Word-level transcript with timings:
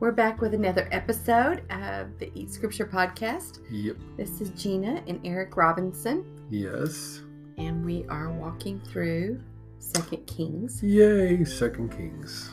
We're 0.00 0.12
back 0.12 0.40
with 0.40 0.54
another 0.54 0.88
episode 0.92 1.62
of 1.70 2.18
the 2.18 2.30
Eat 2.34 2.50
Scripture 2.50 2.86
podcast. 2.86 3.58
Yep. 3.70 3.96
This 4.16 4.40
is 4.40 4.48
Gina 4.50 5.02
and 5.06 5.20
Eric 5.26 5.58
Robinson, 5.58 6.24
Yes. 6.48 7.20
and 7.58 7.84
we 7.84 8.06
are 8.08 8.30
walking 8.30 8.80
through 8.80 9.42
Second 9.78 10.26
Kings. 10.26 10.82
Yay, 10.82 11.44
Second 11.44 11.90
Kings. 11.90 12.50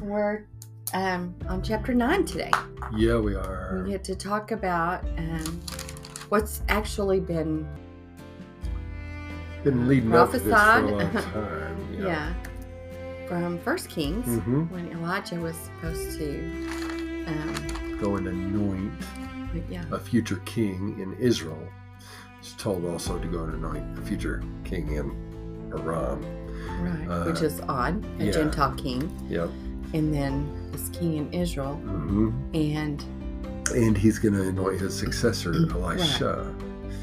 We're 0.00 0.46
um, 0.94 1.34
on 1.48 1.62
chapter 1.62 1.94
nine 1.94 2.24
today. 2.24 2.52
Yeah, 2.96 3.18
we 3.18 3.34
are. 3.34 3.82
We 3.84 3.90
get 3.90 4.04
to 4.04 4.14
talk 4.14 4.52
about 4.52 5.04
um, 5.18 5.60
what's 6.28 6.62
actually 6.68 7.18
been 7.18 7.66
Been 9.64 9.88
leading 9.88 10.14
up 10.14 10.30
to 10.30 10.38
this 10.38 10.42
for 10.44 10.48
a 10.50 10.80
long 10.80 11.10
time. 11.10 11.94
yeah, 11.98 12.34
from 13.32 13.58
First 13.60 13.88
Kings 13.88 14.26
hmm 14.42 14.64
when 14.64 14.90
Elijah 14.92 15.36
was 15.36 15.56
supposed 15.56 16.18
to 16.18 16.38
um, 17.26 17.98
Go 17.98 18.16
and 18.16 18.28
anoint 18.28 18.92
yeah 19.70 19.84
a 19.90 19.98
future 19.98 20.36
king 20.44 20.98
in 21.00 21.14
Israel. 21.18 21.58
He's 22.42 22.52
told 22.54 22.84
also 22.84 23.18
to 23.18 23.26
go 23.28 23.44
and 23.44 23.54
anoint 23.54 23.98
a 23.98 24.02
future 24.02 24.42
king 24.64 24.92
in 24.96 25.72
Aram. 25.72 26.20
right, 26.82 27.08
uh, 27.08 27.24
which 27.24 27.40
is 27.40 27.60
odd, 27.68 28.04
a 28.20 28.24
yeah. 28.26 28.32
Gentile 28.32 28.74
king, 28.74 29.00
Yep. 29.30 29.48
and 29.94 30.12
then 30.12 30.68
this 30.72 30.90
king 30.90 31.16
in 31.16 31.32
Israel, 31.32 31.76
hmm 31.76 32.30
and 32.52 33.02
And 33.74 33.96
he's 33.96 34.18
going 34.18 34.34
to 34.34 34.48
anoint 34.48 34.78
his 34.80 34.94
successor, 34.94 35.52
Elisha. 35.70 36.54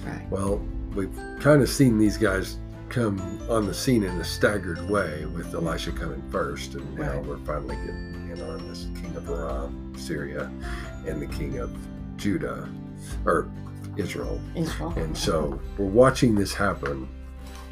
right, 0.06 0.28
Well, 0.30 0.62
we've 0.94 1.18
kind 1.40 1.64
of 1.64 1.70
seen 1.70 1.98
these 1.98 2.18
guys 2.18 2.60
come 2.90 3.20
on 3.50 3.66
the 3.68 3.74
scene 3.74 4.04
in 4.04 4.12
a 4.20 4.24
staggered 4.24 4.88
way, 4.90 5.26
with 5.26 5.54
Elisha 5.54 5.92
coming 5.92 6.22
first, 6.32 6.76
and 6.76 6.98
now 6.98 7.14
Right. 7.14 7.26
we're 7.26 7.38
finally 7.40 7.76
getting 7.78 8.30
in 8.32 8.42
on 8.42 8.68
this 8.68 8.88
king 9.02 9.16
of 9.16 9.30
Aram, 9.30 9.94
Syria, 9.98 10.52
and 11.08 11.22
the 11.22 11.28
king 11.28 11.60
of 11.60 11.76
Judah, 12.18 12.68
or 13.26 13.48
Israel. 13.98 14.40
Israel, 14.56 14.94
And 14.98 15.16
so 15.18 15.60
we're 15.78 15.86
watching 15.86 16.36
this 16.36 16.54
happen. 16.54 17.08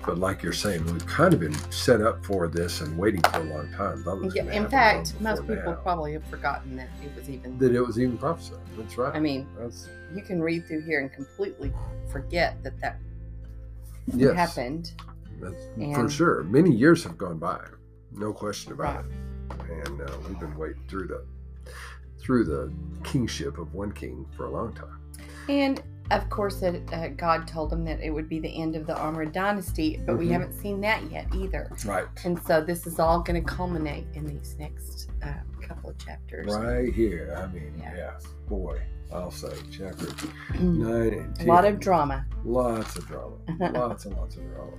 But 0.06 0.20
like 0.20 0.42
you're 0.42 0.54
saying, 0.54 0.86
we've 0.86 1.06
kind 1.06 1.34
of 1.34 1.42
been 1.42 1.54
set 1.70 2.00
up 2.02 2.24
for 2.24 2.48
this 2.48 2.80
and 2.80 2.98
waiting 2.98 3.22
for 3.24 3.42
a 3.42 3.44
long 3.44 3.70
time. 3.74 4.06
Yeah, 4.34 4.44
in 4.54 4.70
fact, 4.70 5.14
most 5.20 5.42
people 5.42 5.56
now. 5.66 5.74
probably 5.84 6.14
have 6.14 6.24
forgotten 6.28 6.78
that 6.78 6.88
it 7.04 7.14
was 7.14 7.30
even. 7.30 7.58
that 7.58 7.74
it 7.76 7.82
was 7.82 8.00
even 8.00 8.18
prophesied. 8.18 8.60
That's 8.78 8.98
right. 8.98 9.14
I 9.14 9.20
mean, 9.20 9.46
That's 9.60 9.90
you 10.16 10.22
can 10.22 10.42
read 10.42 10.66
through 10.66 10.84
here 10.84 11.02
and 11.02 11.12
completely 11.12 11.74
forget 12.10 12.64
that 12.64 12.80
that 12.80 13.00
yes, 14.14 14.36
happened. 14.36 14.94
That's 15.40 15.68
for 15.96 16.10
sure. 16.10 16.44
Many 16.44 16.72
years 16.72 17.04
have 17.04 17.18
gone 17.18 17.38
by, 17.38 17.60
no 18.12 18.34
question 18.34 18.72
about 18.74 19.06
it. 19.06 19.12
And 19.86 20.02
uh, 20.02 20.12
we've 20.28 20.40
been 20.40 20.56
waiting 20.58 20.84
through 20.88 21.08
the 21.08 21.24
through 22.20 22.44
the 22.46 22.74
kingship 23.04 23.58
of 23.58 23.74
one 23.74 23.92
king 23.92 24.26
for 24.36 24.46
a 24.46 24.52
long 24.52 24.74
time. 24.74 25.00
And 25.48 25.82
of 26.12 26.30
course, 26.30 26.60
that 26.62 26.94
uh, 26.94 27.10
God 27.10 27.48
told 27.48 27.70
them 27.70 27.86
that 27.86 28.00
it 28.02 28.10
would 28.10 28.28
be 28.28 28.40
the 28.40 28.62
end 28.62 28.76
of 28.76 28.88
the 28.88 28.94
Omride 28.94 29.32
Dynasty, 29.34 30.02
but 30.06 30.18
we 30.18 30.28
Mhm. 30.28 30.32
haven't 30.32 30.54
seen 30.54 30.82
that 30.82 31.10
yet 31.12 31.28
either. 31.36 31.70
Right, 31.86 32.06
And 32.26 32.42
so 32.44 32.62
this 32.64 32.88
is 32.88 32.98
all 33.00 33.22
going 33.22 33.42
to 33.42 33.48
culminate 33.50 34.08
in 34.14 34.26
these 34.26 34.56
next 34.58 35.10
uh, 35.24 35.34
couple 35.62 35.90
of 35.92 35.98
chapters. 36.00 36.54
right 36.56 36.94
here. 36.94 37.36
I 37.38 37.54
mean, 37.54 37.74
Yeah. 37.78 37.96
yeah, 37.96 38.20
boy, 38.48 38.82
I'll 39.12 39.32
say 39.32 39.54
chapter 39.72 40.06
Mm. 40.54 40.78
nine 40.78 41.14
and 41.20 41.36
ten. 41.36 41.48
A 41.48 41.52
lot 41.52 41.66
of 41.66 41.80
drama. 41.80 42.26
lots 42.44 42.96
of 42.98 43.06
drama, 43.08 43.36
lots 43.74 44.06
and 44.06 44.16
lots 44.18 44.36
of 44.36 44.44
drama, 44.54 44.72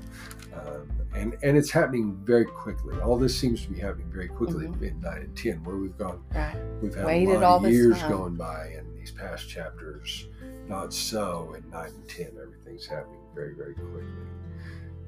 um, 0.55 0.91
and 1.15 1.37
and 1.43 1.57
it's 1.57 1.71
happening 1.71 2.19
very 2.25 2.45
quickly. 2.45 2.99
All 3.01 3.17
this 3.19 3.37
seems 3.39 3.63
to 3.65 3.71
be 3.71 3.79
happening 3.81 4.11
very 4.13 4.29
quickly 4.29 4.67
Mhm. 4.67 4.83
in 4.83 5.01
nine 5.01 5.23
and 5.23 5.37
ten, 5.37 5.63
where 5.65 5.77
we've 5.77 5.97
gone 5.97 6.23
Right. 6.35 6.57
We've 6.83 6.95
had 6.95 7.07
Waited 7.07 7.37
a 7.37 7.41
lot 7.41 7.43
all 7.45 7.65
of 7.67 7.73
years 7.73 7.99
time. 7.99 8.11
going 8.11 8.35
by 8.37 8.75
in 8.79 8.95
these 8.95 9.11
past 9.11 9.49
chapters. 9.49 10.29
Not 10.69 10.93
so 10.93 11.55
in 11.57 11.69
nine 11.71 11.91
and 11.95 12.09
ten. 12.09 12.31
Everything's 12.41 12.87
happening 12.87 13.21
very, 13.35 13.55
very 13.55 13.75
quickly. 13.75 14.03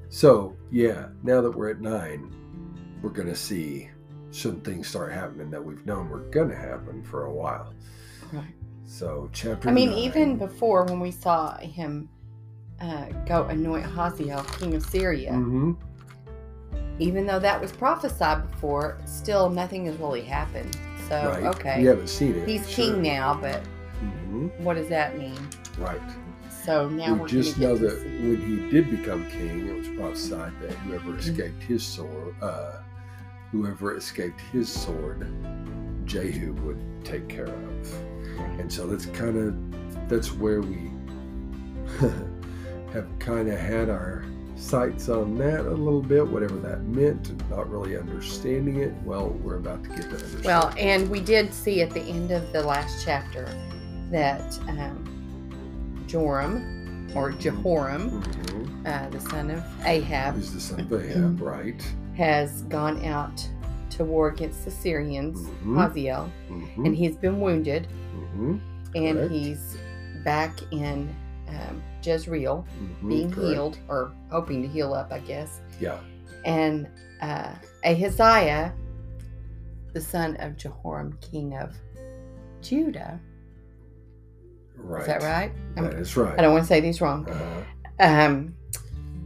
So 0.08 0.56
yeah, 0.70 1.08
now 1.22 1.40
that 1.42 1.50
we're 1.54 1.70
at 1.70 1.80
nine, 1.80 2.32
we're 3.02 3.10
gonna 3.10 3.34
see 3.34 3.90
some 4.30 4.60
things 4.60 4.86
start 4.88 5.12
happening 5.12 5.50
that 5.50 5.62
we've 5.64 5.84
known 5.84 6.08
were 6.08 6.20
gonna 6.30 6.54
happen 6.56 7.02
for 7.02 7.26
a 7.26 7.32
while. 7.32 7.74
Right. 8.32 8.54
So 8.90 9.30
chapter. 9.32 9.68
I 9.68 9.72
mean, 9.72 9.90
nine- 9.90 9.98
even 9.98 10.36
before 10.36 10.84
when 10.84 10.98
we 10.98 11.12
saw 11.12 11.56
him 11.58 12.08
uh, 12.80 13.04
go 13.26 13.44
anoint 13.44 13.84
Hazael, 13.86 14.42
king 14.58 14.74
of 14.74 14.82
Syria, 14.82 15.30
Mhm. 15.32 15.76
even 16.98 17.24
though 17.26 17.38
that 17.38 17.60
was 17.60 17.70
prophesied 17.70 18.50
before, 18.50 18.96
still 19.04 19.48
nothing 19.48 19.84
has 19.86 19.96
really 19.98 20.22
happened. 20.22 20.76
So, 21.08 21.28
right. 21.28 21.44
okay. 21.54 21.82
You 21.82 21.88
haven't 21.88 22.08
seen 22.08 22.34
it. 22.34 22.48
He's 22.48 22.68
sure. 22.68 22.86
king 22.86 23.02
now, 23.02 23.38
but 23.40 23.60
Mhm. 24.02 24.50
what 24.60 24.74
does 24.74 24.88
that 24.88 25.16
mean? 25.18 25.38
Right. 25.78 26.00
So 26.64 26.88
now 26.88 27.14
we 27.14 27.28
just 27.28 27.58
know 27.58 27.76
that 27.76 28.02
when 28.02 28.40
he 28.44 28.70
did 28.70 28.90
become 28.90 29.24
king, 29.30 29.68
it 29.68 29.76
was 29.76 29.88
prophesied 29.88 30.52
that 30.62 30.70
Mm-hmm. 30.70 30.90
whoever 30.90 31.16
escaped 31.18 31.62
his 31.62 31.82
sword, 31.84 32.34
uh, 32.42 32.72
whoever 33.52 33.94
escaped 33.96 34.40
his 34.52 34.68
sword, 34.68 35.26
Jehu 36.06 36.54
would 36.64 36.78
take 37.04 37.28
care 37.28 37.46
of. 37.46 38.09
And 38.58 38.72
so 38.72 38.86
that's 38.86 39.06
kind 39.06 39.36
of 39.36 40.08
that's 40.08 40.32
where 40.32 40.60
we 40.60 40.90
have 42.92 43.06
kind 43.18 43.48
of 43.48 43.58
had 43.58 43.88
our 43.88 44.24
sights 44.56 45.08
on 45.08 45.36
that 45.38 45.60
a 45.60 45.70
little 45.70 46.02
bit, 46.02 46.26
whatever 46.26 46.56
that 46.58 46.82
meant, 46.84 47.28
and 47.30 47.50
not 47.50 47.70
really 47.70 47.96
understanding 47.96 48.76
it. 48.76 48.92
Well, 49.04 49.28
we're 49.42 49.56
about 49.56 49.82
to 49.84 49.88
get 49.90 50.02
to 50.02 50.08
understand. 50.10 50.44
Well, 50.44 50.74
and 50.76 51.08
we 51.08 51.20
did 51.20 51.54
see 51.54 51.80
at 51.82 51.90
the 51.90 52.02
end 52.02 52.30
of 52.30 52.52
the 52.52 52.62
last 52.62 53.04
chapter 53.04 53.48
that 54.10 54.58
um, 54.68 56.04
Joram 56.06 57.08
or 57.14 57.30
Jehoram, 57.32 58.22
Mhm. 58.22 58.86
uh, 58.86 59.08
the 59.10 59.20
son 59.20 59.50
of 59.50 59.64
Ahab, 59.84 60.34
Who's 60.34 60.52
the 60.52 60.60
son 60.60 60.80
of 60.80 60.86
Mm-hmm. 60.86 61.10
Ahab, 61.10 61.40
right? 61.42 61.94
has 62.16 62.62
gone 62.62 63.02
out 63.06 63.48
to 63.90 64.04
war 64.04 64.28
against 64.28 64.64
the 64.64 64.70
Syrians, 64.70 65.38
Mhm. 65.64 65.76
Hazael, 65.76 66.30
Mhm. 66.48 66.86
and 66.86 66.96
he's 66.96 67.16
been 67.16 67.40
wounded, 67.40 67.88
Mhm. 68.36 68.60
and 68.94 69.16
Correct. 69.18 69.32
he's 69.32 69.76
back 70.24 70.58
in 70.72 71.08
um, 71.48 71.82
Jezreel, 72.04 72.64
Mhm. 73.02 73.08
being 73.08 73.30
Correct. 73.32 73.50
healed 73.50 73.78
or 73.88 74.12
hoping 74.30 74.62
to 74.62 74.68
heal 74.68 74.94
up, 74.94 75.12
I 75.12 75.18
guess. 75.18 75.60
Yeah. 75.80 75.98
And 76.44 76.86
uh, 77.20 77.54
Ahaziah, 77.84 78.72
the 79.92 80.00
son 80.00 80.36
of 80.36 80.56
Jehoram, 80.56 81.18
king 81.20 81.56
of 81.56 81.74
Judah, 82.62 83.18
Right. 84.76 85.00
is 85.00 85.06
that 85.08 85.22
right? 85.22 85.52
I'm- 85.76 85.84
That 85.90 85.94
is 85.94 86.16
right. 86.16 86.38
I 86.38 86.42
don't 86.42 86.52
want 86.52 86.62
to 86.64 86.68
say 86.68 86.80
these 86.80 87.00
wrong. 87.00 87.28
Uh, 87.28 87.64
Um, 87.98 88.54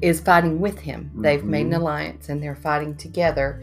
is 0.02 0.18
fighting 0.20 0.58
with 0.60 0.80
him. 0.80 1.10
They've 1.14 1.44
made 1.44 1.66
an 1.66 1.72
Mhm. 1.72 1.76
alliance 1.76 2.28
and 2.28 2.42
they're 2.42 2.56
fighting 2.56 2.96
together. 2.96 3.62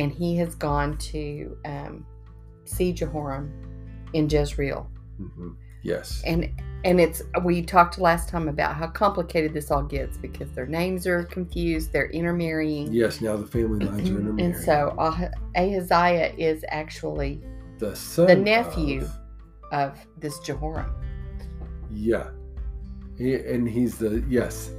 And 0.00 0.10
he 0.10 0.36
has 0.38 0.54
gone 0.54 0.96
to 1.12 1.56
um, 1.64 2.06
see 2.64 2.92
Jehoram 2.92 3.52
in 4.14 4.28
Jezreel. 4.28 4.90
mhm. 5.20 5.54
Yes. 5.82 6.22
And 6.26 6.50
and 6.84 6.98
it's 7.00 7.22
we 7.44 7.62
talked 7.62 7.98
last 7.98 8.28
time 8.28 8.48
about 8.48 8.74
how 8.74 8.86
complicated 8.88 9.52
this 9.54 9.70
all 9.70 9.82
gets 9.82 10.16
because 10.18 10.50
their 10.52 10.66
names 10.66 11.06
are 11.06 11.22
confused. 11.24 11.92
They're 11.92 12.10
intermarrying. 12.10 12.92
Yes. 12.92 13.20
Now 13.20 13.36
the 13.36 13.46
family 13.46 13.84
lines 13.86 14.08
are 14.10 14.18
intermarried. 14.18 14.40
And 14.44 14.56
so 14.56 14.94
Ah- 14.98 15.30
Ahaziah 15.56 16.34
is 16.38 16.64
actually 16.68 17.40
the 17.78 17.94
son, 17.94 18.26
the 18.26 18.36
nephew. 18.36 19.02
of- 19.02 19.16
of 19.72 19.98
this 20.18 20.38
Jehoram. 20.40 20.90
yeah, 21.92 22.26
and 23.18 23.68
he's 23.68 23.98
the 23.98 24.24
yes, 24.28 24.70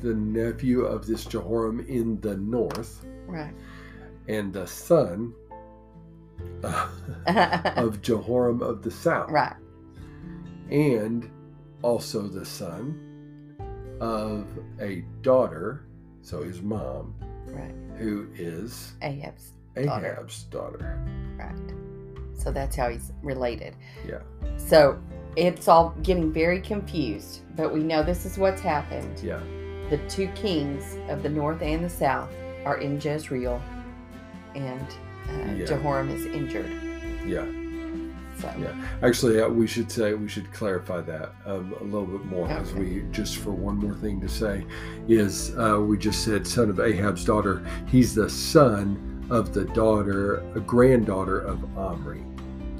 the 0.00 0.14
nephew 0.14 0.82
of 0.86 1.06
this 1.06 1.24
Jehoram 1.26 1.80
in 1.80 2.18
the 2.20 2.36
north, 2.36 3.04
Right. 3.26 3.52
And 4.28 4.52
the 4.52 4.66
son 4.66 5.34
of 6.62 8.00
Jehoram 8.02 8.62
of 8.62 8.82
the 8.82 8.90
south, 8.90 9.30
right. 9.30 9.56
and 10.70 11.28
also 11.82 12.22
the 12.28 12.44
son 12.44 13.56
of 14.00 14.46
a 14.80 15.00
daughter, 15.22 15.84
so 16.22 16.42
his 16.42 16.62
mom, 16.62 17.14
Right. 17.46 17.74
who 17.96 18.28
is 18.36 18.92
Ahab's 19.02 19.52
daughter. 19.74 20.12
Ahab's 20.12 20.42
daughter. 20.44 21.02
Right. 21.36 21.74
So 22.34 22.52
that's 22.52 22.76
how 22.76 22.88
he's 22.90 23.12
related. 23.22 23.74
Yeah. 24.06 24.20
So 24.56 25.00
it's 25.36 25.66
all 25.66 25.94
getting 26.02 26.32
very 26.32 26.60
confused, 26.60 27.40
but 27.56 27.72
we 27.72 27.80
know 27.82 28.02
this 28.02 28.24
is 28.26 28.38
what's 28.38 28.60
happened. 28.60 29.20
Yeah. 29.24 29.40
The 29.90 29.98
two 30.08 30.28
kings 30.34 30.98
of 31.08 31.22
the 31.22 31.28
north 31.30 31.62
and 31.62 31.82
the 31.84 31.88
south 31.90 32.30
are 32.64 32.76
in 32.78 33.00
Jezreel, 33.00 33.60
and 34.54 34.80
uh, 35.28 35.52
Yeah. 35.56 35.64
Jehoram 35.66 36.08
is 36.10 36.26
injured. 36.26 36.70
Yeah. 37.26 37.44
So 38.40 38.50
Yeah. 38.60 38.72
Actually, 39.02 39.40
uh, 39.40 39.48
we 39.48 39.66
should 39.66 39.90
say 39.90 40.14
we 40.14 40.28
should 40.28 40.52
clarify 40.52 41.00
that 41.02 41.32
um, 41.44 41.74
a 41.80 41.84
little 41.84 42.06
bit 42.06 42.24
more 42.26 42.48
as 42.48 42.72
we 42.72 43.02
just 43.10 43.38
for 43.38 43.50
one 43.50 43.76
more 43.76 43.94
thing 43.94 44.20
to 44.20 44.28
say 44.28 44.64
is 45.08 45.56
uh, 45.58 45.80
we 45.80 45.98
just 45.98 46.22
said 46.24 46.46
son 46.46 46.70
of 46.70 46.78
Ahab's 46.80 47.24
daughter. 47.24 47.64
He's 47.88 48.14
the 48.14 48.30
son 48.30 49.26
of 49.30 49.52
the 49.52 49.64
daughter, 49.64 50.36
a 50.54 50.60
granddaughter 50.60 51.40
of 51.40 51.62
Omri. 51.76 52.22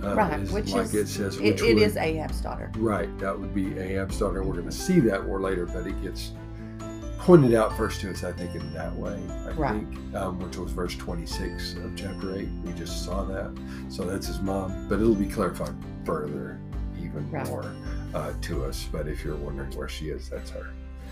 uh, 0.03 0.15
Right, 0.15 0.41
is 0.41 0.53
which 0.53 0.71
like 0.73 0.85
is- 0.85 0.95
it 0.95 1.09
says. 1.09 1.37
It, 1.39 1.61
it 1.61 1.75
would- 1.75 1.83
is 1.83 1.97
Ahab's 1.97 2.41
daughter. 2.41 2.71
Right, 2.79 3.11
that 3.19 3.37
would 3.39 3.53
be 3.53 3.77
Ahab's 3.79 4.19
daughter. 4.19 4.43
We're 4.45 4.55
going 4.55 4.65
to 4.67 4.73
see 4.73 5.01
that 5.01 5.27
more 5.27 5.41
later, 5.41 5.67
but 5.67 5.87
it 5.89 6.01
gets 6.03 6.31
pointed 7.29 7.53
out 7.53 7.77
first 7.77 8.01
to 8.01 8.11
us, 8.11 8.25
I 8.25 8.33
think, 8.33 8.55
in 8.55 8.73
that 8.73 8.91
way. 8.97 9.21
I 9.47 9.51
Right. 9.51 9.85
think, 9.87 10.15
um, 10.17 10.39
which 10.41 10.57
was 10.57 10.73
verse 10.73 10.97
26 10.97 11.75
of 11.75 11.95
chapter 11.95 12.35
8. 12.35 12.49
We 12.65 12.73
just 12.73 13.05
saw 13.05 13.23
that. 13.25 13.51
So 13.91 14.05
that's 14.05 14.27
his 14.29 14.41
mom, 14.41 14.89
but 14.89 14.99
it'll 14.99 15.15
be 15.15 15.27
clarified 15.27 15.75
further, 16.07 16.59
even 16.99 17.31
Right. 17.31 17.47
more 17.47 17.67
uh, 18.15 18.33
to 18.41 18.65
us. 18.65 18.89
But 18.91 19.09
if 19.09 19.23
you're 19.23 19.37
wondering 19.37 19.71
where 19.77 19.91
she 19.91 20.09
is, 20.09 20.31
that's 20.31 20.49
her. 20.53 20.69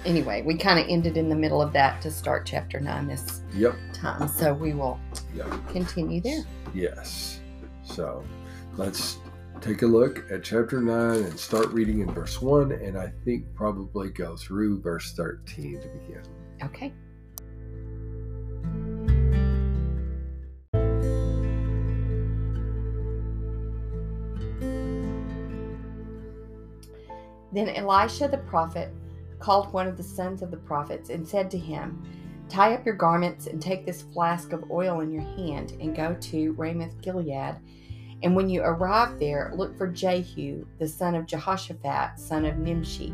Anyway, 0.07 0.41
we 0.41 0.57
kind 0.57 0.79
of 0.81 0.87
ended 0.89 1.19
in 1.19 1.29
the 1.29 1.37
middle 1.37 1.61
of 1.61 1.71
that 1.75 2.01
to 2.01 2.11
start 2.11 2.47
chapter 2.47 2.81
9 2.81 3.07
this 3.07 3.43
Yep. 3.55 3.75
time. 3.93 4.27
So 4.27 4.55
we 4.55 4.73
will 4.73 4.99
Yep. 5.35 5.49
continue 5.69 6.23
there. 6.23 6.45
Yes. 6.73 7.41
So 7.85 8.25
let's 8.79 9.19
take 9.61 9.83
a 9.83 9.87
look 9.87 10.25
at 10.31 10.43
chapter 10.43 10.81
9 10.81 11.17
and 11.17 11.39
start 11.39 11.69
reading 11.69 12.01
in 12.01 12.13
verse 12.13 12.41
1, 12.41 12.73
and 12.73 12.97
I 12.97 13.13
think 13.25 13.53
probably 13.55 14.11
go 14.11 14.37
through 14.37 14.81
verse 14.81 15.13
13 15.13 15.81
to 15.81 15.89
begin. 15.89 16.23
Okay. 16.63 16.93
Then 27.53 27.71
Elisha 27.71 28.29
the 28.29 28.39
prophet 28.47 28.91
called 29.39 29.73
one 29.73 29.87
of 29.87 29.97
the 29.97 30.03
sons 30.03 30.43
of 30.43 30.51
the 30.51 30.57
prophets 30.59 31.11
and 31.11 31.27
said 31.27 31.51
to 31.51 31.59
him, 31.59 32.03
Tie 32.49 32.75
up 32.75 32.85
your 32.85 32.95
garments 32.95 33.47
and 33.47 33.61
take 33.61 33.85
this 33.85 34.03
flask 34.03 34.53
of 34.53 34.71
oil 34.71 35.01
in 35.01 35.11
your 35.11 35.23
hand 35.23 35.73
and 35.81 35.97
go 35.97 36.15
to 36.15 36.53
Ramoth 36.53 37.01
Gilead. 37.01 37.57
And 38.23 38.35
when 38.35 38.49
you 38.49 38.63
arrive 38.63 39.19
there, 39.19 39.53
look 39.55 39.77
for 39.77 39.87
Jehu, 39.87 40.67
the 40.79 40.89
son 40.89 41.15
of 41.15 41.27
Jehoshaphat, 41.27 42.19
son 42.19 42.45
of 42.45 42.57
Nimshi, 42.57 43.13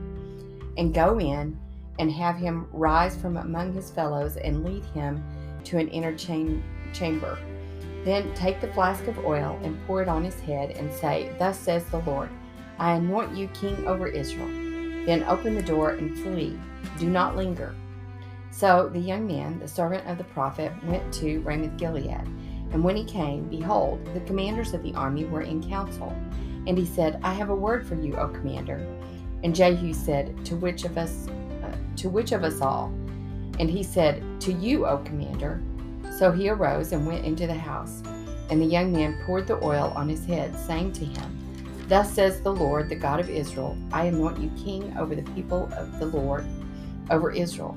and 0.76 0.94
go 0.94 1.18
in 1.18 1.58
and 1.98 2.10
have 2.10 2.36
him 2.36 2.66
rise 2.72 3.16
from 3.16 3.36
among 3.36 3.72
his 3.72 3.90
fellows 3.90 4.36
and 4.36 4.64
lead 4.64 4.84
him 4.86 5.22
to 5.64 5.78
an 5.78 5.88
inner 5.88 6.14
cham- 6.16 6.62
chamber. 6.92 7.38
Then 8.04 8.32
take 8.34 8.60
the 8.60 8.72
flask 8.72 9.06
of 9.06 9.24
oil 9.24 9.58
and 9.62 9.78
pour 9.86 10.02
it 10.02 10.08
on 10.08 10.24
his 10.24 10.40
head 10.40 10.70
and 10.72 10.92
say, 10.92 11.30
Thus 11.38 11.58
says 11.58 11.84
the 11.86 12.00
Lord, 12.00 12.30
I 12.78 12.92
anoint 12.94 13.36
you 13.36 13.48
king 13.48 13.86
over 13.86 14.06
Israel. 14.06 14.48
Then 15.06 15.24
open 15.24 15.54
the 15.54 15.62
door 15.62 15.90
and 15.90 16.18
flee. 16.18 16.58
Do 16.98 17.08
not 17.08 17.36
linger. 17.36 17.74
So 18.50 18.88
the 18.92 18.98
young 18.98 19.26
man, 19.26 19.58
the 19.58 19.68
servant 19.68 20.06
of 20.06 20.18
the 20.18 20.24
prophet, 20.24 20.72
went 20.84 21.12
to 21.14 21.40
Ramoth 21.40 21.76
Gilead. 21.76 22.26
And 22.72 22.82
when 22.82 22.96
he 22.96 23.04
came, 23.04 23.48
behold, 23.48 24.04
the 24.14 24.20
commanders 24.20 24.72
of 24.72 24.82
the 24.82 24.94
army 24.94 25.24
were 25.24 25.42
in 25.42 25.62
council. 25.62 26.14
And 26.66 26.78
he 26.78 26.86
said, 26.86 27.20
I 27.22 27.34
have 27.34 27.50
a 27.50 27.54
word 27.54 27.86
for 27.86 27.94
you, 27.96 28.14
O 28.16 28.28
commander. 28.28 28.86
And 29.44 29.54
Jehu 29.54 29.92
said, 29.92 30.44
To 30.46 30.56
which 30.56 30.84
of 30.84 30.96
us 30.96 31.28
uh, 31.62 31.76
to 31.96 32.08
which 32.08 32.32
of 32.32 32.44
us 32.44 32.60
all? 32.60 32.86
And 33.58 33.68
he 33.68 33.82
said, 33.82 34.22
To 34.42 34.52
you, 34.52 34.86
O 34.86 34.98
commander. 34.98 35.60
So 36.18 36.30
he 36.30 36.48
arose 36.48 36.92
and 36.92 37.06
went 37.06 37.24
into 37.24 37.46
the 37.46 37.54
house. 37.54 38.02
And 38.50 38.60
the 38.60 38.66
young 38.66 38.92
man 38.92 39.20
poured 39.24 39.46
the 39.46 39.62
oil 39.62 39.92
on 39.96 40.08
his 40.08 40.24
head, 40.24 40.56
saying 40.56 40.92
to 40.94 41.04
him, 41.04 41.38
Thus 41.88 42.12
says 42.12 42.40
the 42.40 42.52
Lord, 42.52 42.88
the 42.88 42.96
God 42.96 43.20
of 43.20 43.28
Israel 43.28 43.76
I 43.92 44.04
anoint 44.04 44.38
you 44.40 44.50
king 44.62 44.96
over 44.96 45.14
the 45.14 45.30
people 45.32 45.68
of 45.76 45.98
the 45.98 46.06
Lord, 46.06 46.46
over 47.10 47.30
Israel. 47.30 47.76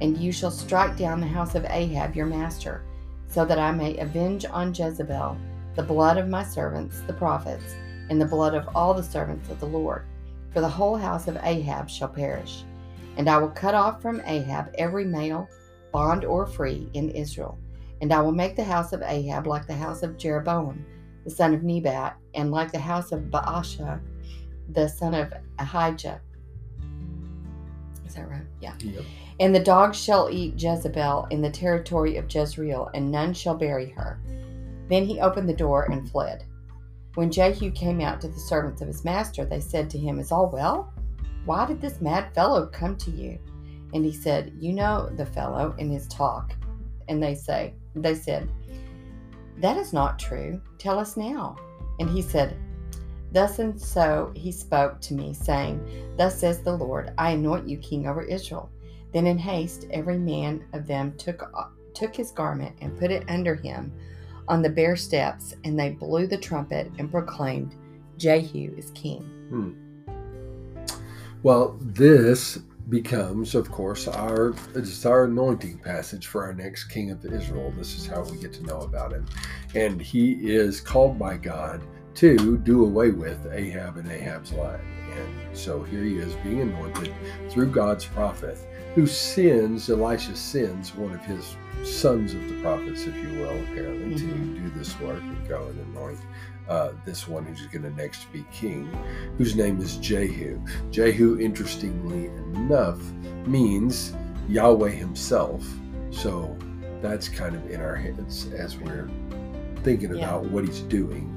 And 0.00 0.18
you 0.18 0.32
shall 0.32 0.50
strike 0.50 0.96
down 0.96 1.20
the 1.20 1.26
house 1.26 1.54
of 1.54 1.64
Ahab 1.70 2.16
your 2.16 2.26
master, 2.26 2.84
so 3.28 3.44
that 3.44 3.58
I 3.58 3.72
may 3.72 3.96
avenge 3.98 4.44
on 4.44 4.74
Jezebel 4.74 5.36
the 5.74 5.82
blood 5.82 6.18
of 6.18 6.28
my 6.28 6.44
servants, 6.44 7.00
the 7.06 7.12
prophets, 7.12 7.74
and 8.08 8.20
the 8.20 8.26
blood 8.26 8.54
of 8.54 8.68
all 8.74 8.94
the 8.94 9.02
servants 9.02 9.50
of 9.50 9.58
the 9.60 9.66
Lord. 9.66 10.04
For 10.52 10.60
the 10.60 10.68
whole 10.68 10.96
house 10.96 11.26
of 11.26 11.38
Ahab 11.42 11.90
shall 11.90 12.08
perish. 12.08 12.62
And 13.16 13.28
I 13.28 13.38
will 13.38 13.48
cut 13.48 13.74
off 13.74 14.00
from 14.00 14.22
Ahab 14.24 14.72
every 14.78 15.04
male, 15.04 15.48
bond 15.92 16.24
or 16.24 16.46
free, 16.46 16.88
in 16.94 17.10
Israel. 17.10 17.58
And 18.00 18.12
I 18.12 18.20
will 18.20 18.32
make 18.32 18.54
the 18.54 18.64
house 18.64 18.92
of 18.92 19.02
Ahab 19.02 19.46
like 19.46 19.66
the 19.66 19.74
house 19.74 20.02
of 20.02 20.16
Jeroboam, 20.16 20.84
the 21.24 21.30
son 21.30 21.54
of 21.54 21.62
Nebat, 21.62 22.16
and 22.34 22.50
like 22.50 22.70
the 22.70 22.78
house 22.78 23.12
of 23.12 23.22
Baasha, 23.22 24.00
the 24.70 24.88
son 24.88 25.14
of 25.14 25.32
Ahijah. 25.58 26.20
Is 28.06 28.14
that 28.14 28.28
right? 28.28 28.42
Yeah. 28.60 28.74
Yep. 28.78 29.04
And 29.40 29.54
the 29.54 29.60
dogs 29.60 29.98
shall 30.00 30.30
eat 30.30 30.60
Jezebel 30.60 31.26
in 31.30 31.42
the 31.42 31.50
territory 31.50 32.16
of 32.16 32.32
Jezreel, 32.32 32.90
and 32.94 33.10
none 33.10 33.34
shall 33.34 33.54
bury 33.54 33.90
her. 33.90 34.20
Then 34.88 35.04
he 35.04 35.20
opened 35.20 35.48
the 35.48 35.54
door 35.54 35.90
and 35.90 36.08
fled. 36.08 36.44
When 37.14 37.30
Jehu 37.30 37.70
came 37.70 38.00
out 38.00 38.20
to 38.20 38.28
the 38.28 38.38
servants 38.38 38.80
of 38.80 38.88
his 38.88 39.04
master, 39.04 39.44
they 39.44 39.60
said 39.60 39.88
to 39.90 39.98
him, 39.98 40.18
Is 40.18 40.32
all 40.32 40.50
well? 40.50 40.92
Why 41.44 41.66
did 41.66 41.80
this 41.80 42.00
mad 42.00 42.34
fellow 42.34 42.66
come 42.66 42.96
to 42.96 43.10
you? 43.10 43.38
And 43.92 44.04
he 44.04 44.12
said, 44.12 44.52
You 44.58 44.72
know 44.72 45.10
the 45.16 45.26
fellow 45.26 45.74
in 45.78 45.90
his 45.90 46.08
talk. 46.08 46.54
And 47.08 47.22
they 47.22 47.34
say, 47.34 47.74
They 47.94 48.14
said, 48.14 48.50
That 49.58 49.76
is 49.76 49.92
not 49.92 50.18
true. 50.18 50.60
Tell 50.78 50.98
us 50.98 51.16
now. 51.16 51.56
And 52.00 52.10
he 52.10 52.22
said, 52.22 52.56
Thus 53.30 53.58
and 53.58 53.80
so 53.80 54.32
he 54.34 54.50
spoke 54.52 55.00
to 55.02 55.14
me, 55.14 55.34
saying, 55.34 56.14
Thus 56.16 56.38
says 56.38 56.62
the 56.62 56.76
Lord, 56.76 57.12
I 57.18 57.30
anoint 57.30 57.68
you 57.68 57.78
king 57.78 58.06
over 58.06 58.22
Israel. 58.22 58.70
Then 59.14 59.26
in 59.26 59.38
haste 59.38 59.86
every 59.90 60.18
man 60.18 60.66
of 60.74 60.86
them 60.86 61.16
took 61.16 61.50
took 61.94 62.14
his 62.14 62.32
garment 62.32 62.74
and 62.80 62.98
put 62.98 63.12
it 63.12 63.24
under 63.28 63.54
him 63.54 63.92
on 64.48 64.60
the 64.60 64.68
bare 64.68 64.96
steps, 64.96 65.54
and 65.64 65.78
they 65.78 65.90
blew 65.90 66.26
the 66.26 66.36
trumpet 66.36 66.90
and 66.98 67.10
proclaimed, 67.10 67.76
Jehu 68.18 68.74
is 68.76 68.90
king. 68.90 69.22
Hmm. 69.48 69.72
Well, 71.42 71.78
this 71.80 72.58
becomes, 72.88 73.54
of 73.54 73.70
course, 73.70 74.08
our 74.08 74.54
it's 74.74 75.06
our 75.06 75.24
anointing 75.24 75.78
passage 75.78 76.26
for 76.26 76.44
our 76.44 76.52
next 76.52 76.84
king 76.84 77.10
of 77.10 77.24
Israel. 77.24 77.72
This 77.76 77.96
is 77.96 78.06
how 78.06 78.24
we 78.24 78.38
get 78.38 78.52
to 78.54 78.66
know 78.66 78.80
about 78.80 79.12
him, 79.12 79.26
and 79.74 80.00
he 80.00 80.32
is 80.32 80.80
called 80.80 81.18
by 81.18 81.36
God 81.36 81.82
to 82.16 82.58
do 82.58 82.84
away 82.84 83.10
with 83.10 83.46
Ahab 83.50 83.96
and 83.96 84.10
Ahab's 84.10 84.52
line. 84.52 84.80
And 85.12 85.56
so 85.56 85.82
here 85.82 86.02
he 86.02 86.16
is 86.16 86.34
being 86.36 86.60
anointed 86.60 87.12
through 87.48 87.70
God's 87.70 88.04
prophet, 88.04 88.58
who 88.94 89.06
sends 89.06 89.90
Elisha 89.90 90.36
sends 90.36 90.94
one 90.94 91.12
of 91.12 91.20
his 91.24 91.56
sons 91.82 92.32
of 92.34 92.48
the 92.48 92.60
prophets, 92.62 93.06
if 93.06 93.14
you 93.16 93.38
will, 93.40 93.50
apparently, 93.64 94.14
Mhm. 94.14 94.54
to 94.54 94.60
do 94.60 94.70
this 94.78 94.98
work 95.00 95.20
and 95.22 95.48
go 95.48 95.66
and 95.68 95.78
anoint 95.96 96.18
uh, 96.66 96.92
this 97.04 97.28
one 97.28 97.44
who's 97.44 97.66
going 97.66 97.82
to 97.82 97.90
next 97.90 98.32
be 98.32 98.42
king, 98.50 98.88
whose 99.36 99.54
name 99.54 99.78
is 99.82 99.98
Jehu. 99.98 100.58
Jehu, 100.90 101.38
interestingly 101.38 102.28
enough, 102.56 102.98
means 103.46 104.14
Yahweh 104.48 104.88
himself. 104.88 105.62
So 106.10 106.56
that's 107.02 107.28
kind 107.28 107.54
of 107.54 107.70
in 107.70 107.82
our 107.82 107.94
heads 107.94 108.50
as 108.56 108.78
we're 108.78 109.10
thinking 109.82 110.14
Yeah. 110.14 110.24
about 110.24 110.46
what 110.46 110.64
he's 110.64 110.80
doing. 110.80 111.33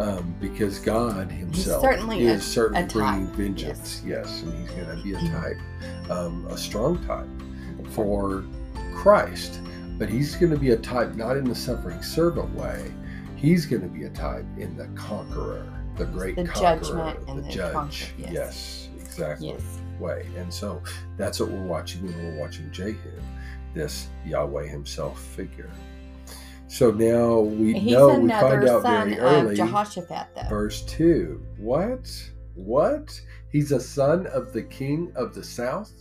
Um, 0.00 0.34
because 0.40 0.78
God 0.78 1.30
himself 1.30 1.82
certainly 1.82 2.20
is 2.24 2.40
a- 2.40 2.50
certainly 2.50 2.82
a 2.82 2.86
bringing 2.86 3.26
vengeance. 3.28 4.02
Yes. 4.04 4.42
and 4.42 4.54
he's 4.58 4.70
going 4.70 4.96
to 4.96 5.02
be 5.02 5.12
a 5.12 5.18
type, 5.30 6.10
um, 6.10 6.46
a 6.48 6.56
strong 6.56 7.04
type 7.06 7.28
for 7.92 8.44
Christ. 8.94 9.60
But 9.98 10.08
he's 10.08 10.34
going 10.36 10.52
to 10.52 10.58
be 10.58 10.70
a 10.70 10.76
type 10.78 11.14
not 11.16 11.36
in 11.36 11.44
the 11.44 11.54
suffering 11.54 12.02
servant 12.02 12.54
way. 12.54 12.90
He's 13.36 13.66
going 13.66 13.82
to 13.82 13.88
be 13.88 14.04
a 14.04 14.10
type 14.10 14.46
in 14.56 14.74
the 14.76 14.86
conqueror, 14.98 15.66
the 15.96 16.06
great 16.06 16.36
The 16.36 16.44
conqueror, 16.46 16.76
judgment 16.80 17.18
and 17.28 17.38
the 17.38 17.42
the 17.42 17.50
judge. 17.50 17.72
conquer- 17.74 18.06
yes. 18.16 18.30
yes, 18.32 18.88
exactly 18.98 19.48
Yes. 19.48 19.62
way. 19.98 20.26
And 20.38 20.50
so 20.52 20.82
that's 21.18 21.38
what 21.40 21.50
we're 21.50 21.66
watching 21.66 22.06
when 22.06 22.16
we're 22.16 22.40
watching 22.40 22.70
Jehu, 22.70 22.96
this 23.74 24.08
Yahweh 24.24 24.66
himself 24.66 25.20
figure. 25.20 25.68
So 26.70 26.92
now 26.92 27.40
we 27.40 27.72
He's 27.76 27.92
know 27.92 28.20
we 28.20 28.28
find 28.30 28.64
out 28.68 28.82
son 28.82 29.10
very 29.10 29.18
of 29.18 29.24
early, 29.46 29.56
Jehoshaphat, 29.56 30.28
though. 30.36 30.48
verse 30.48 30.82
2. 30.82 31.44
What? 31.58 32.08
What? 32.54 33.20
He's 33.50 33.72
a 33.72 33.80
son 33.80 34.28
of 34.28 34.52
the 34.52 34.62
king 34.62 35.12
of 35.16 35.34
the 35.34 35.42
south? 35.42 35.92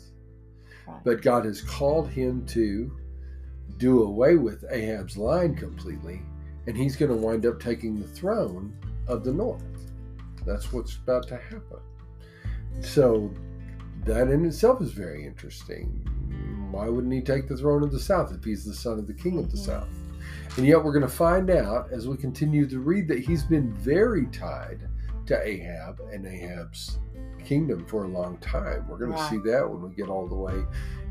Right. 0.87 1.03
But 1.03 1.23
God 1.23 1.45
has 1.45 1.61
called 1.61 2.07
him 2.09 2.45
to 2.47 2.95
do 3.77 4.03
away 4.03 4.35
with 4.35 4.63
Ahab's 4.69 5.17
line 5.17 5.55
completely, 5.55 6.21
and 6.67 6.77
he's 6.77 6.95
going 6.95 7.11
to 7.11 7.17
wind 7.17 7.47
up 7.47 7.59
taking 7.59 7.99
the 7.99 8.07
throne 8.07 8.71
of 9.07 9.23
the 9.23 9.33
north. 9.33 9.63
That's 10.45 10.71
what's 10.71 10.97
about 10.97 11.27
to 11.29 11.37
happen. 11.37 11.79
So 12.81 13.33
that 14.05 14.27
in 14.27 14.45
itself 14.45 14.83
is 14.83 14.91
very 14.91 15.25
interesting. 15.25 15.87
Why 16.69 16.87
wouldn't 16.89 17.11
he 17.11 17.21
take 17.21 17.47
the 17.47 17.57
throne 17.57 17.81
of 17.81 17.91
the 17.91 17.99
south 17.99 18.31
if 18.31 18.43
he's 18.43 18.65
the 18.65 18.75
son 18.75 18.99
of 18.99 19.07
the 19.07 19.15
king 19.15 19.39
of 19.39 19.49
the 19.51 19.57
Mhm. 19.57 19.65
south? 19.65 19.89
And 20.59 20.67
yet 20.67 20.83
we're 20.83 20.91
going 20.91 21.03
to 21.03 21.07
find 21.07 21.49
out 21.51 21.87
as 21.89 22.05
we 22.05 22.17
continue 22.17 22.67
to 22.67 22.81
read 22.81 23.07
that 23.07 23.19
he's 23.19 23.43
been 23.43 23.71
very 23.75 24.25
tied 24.25 24.89
to 25.27 25.41
Ahab 25.41 26.01
and 26.11 26.25
Ahab's 26.27 26.99
kingdom 27.45 27.85
for 27.85 28.03
a 28.03 28.09
long 28.09 28.37
time. 28.39 28.85
We're 28.89 28.97
going 28.97 29.13
to 29.13 29.29
see 29.29 29.37
that 29.49 29.65
when 29.65 29.81
we 29.81 29.95
get 29.95 30.09
all 30.09 30.27
the 30.27 30.35
way 30.35 30.61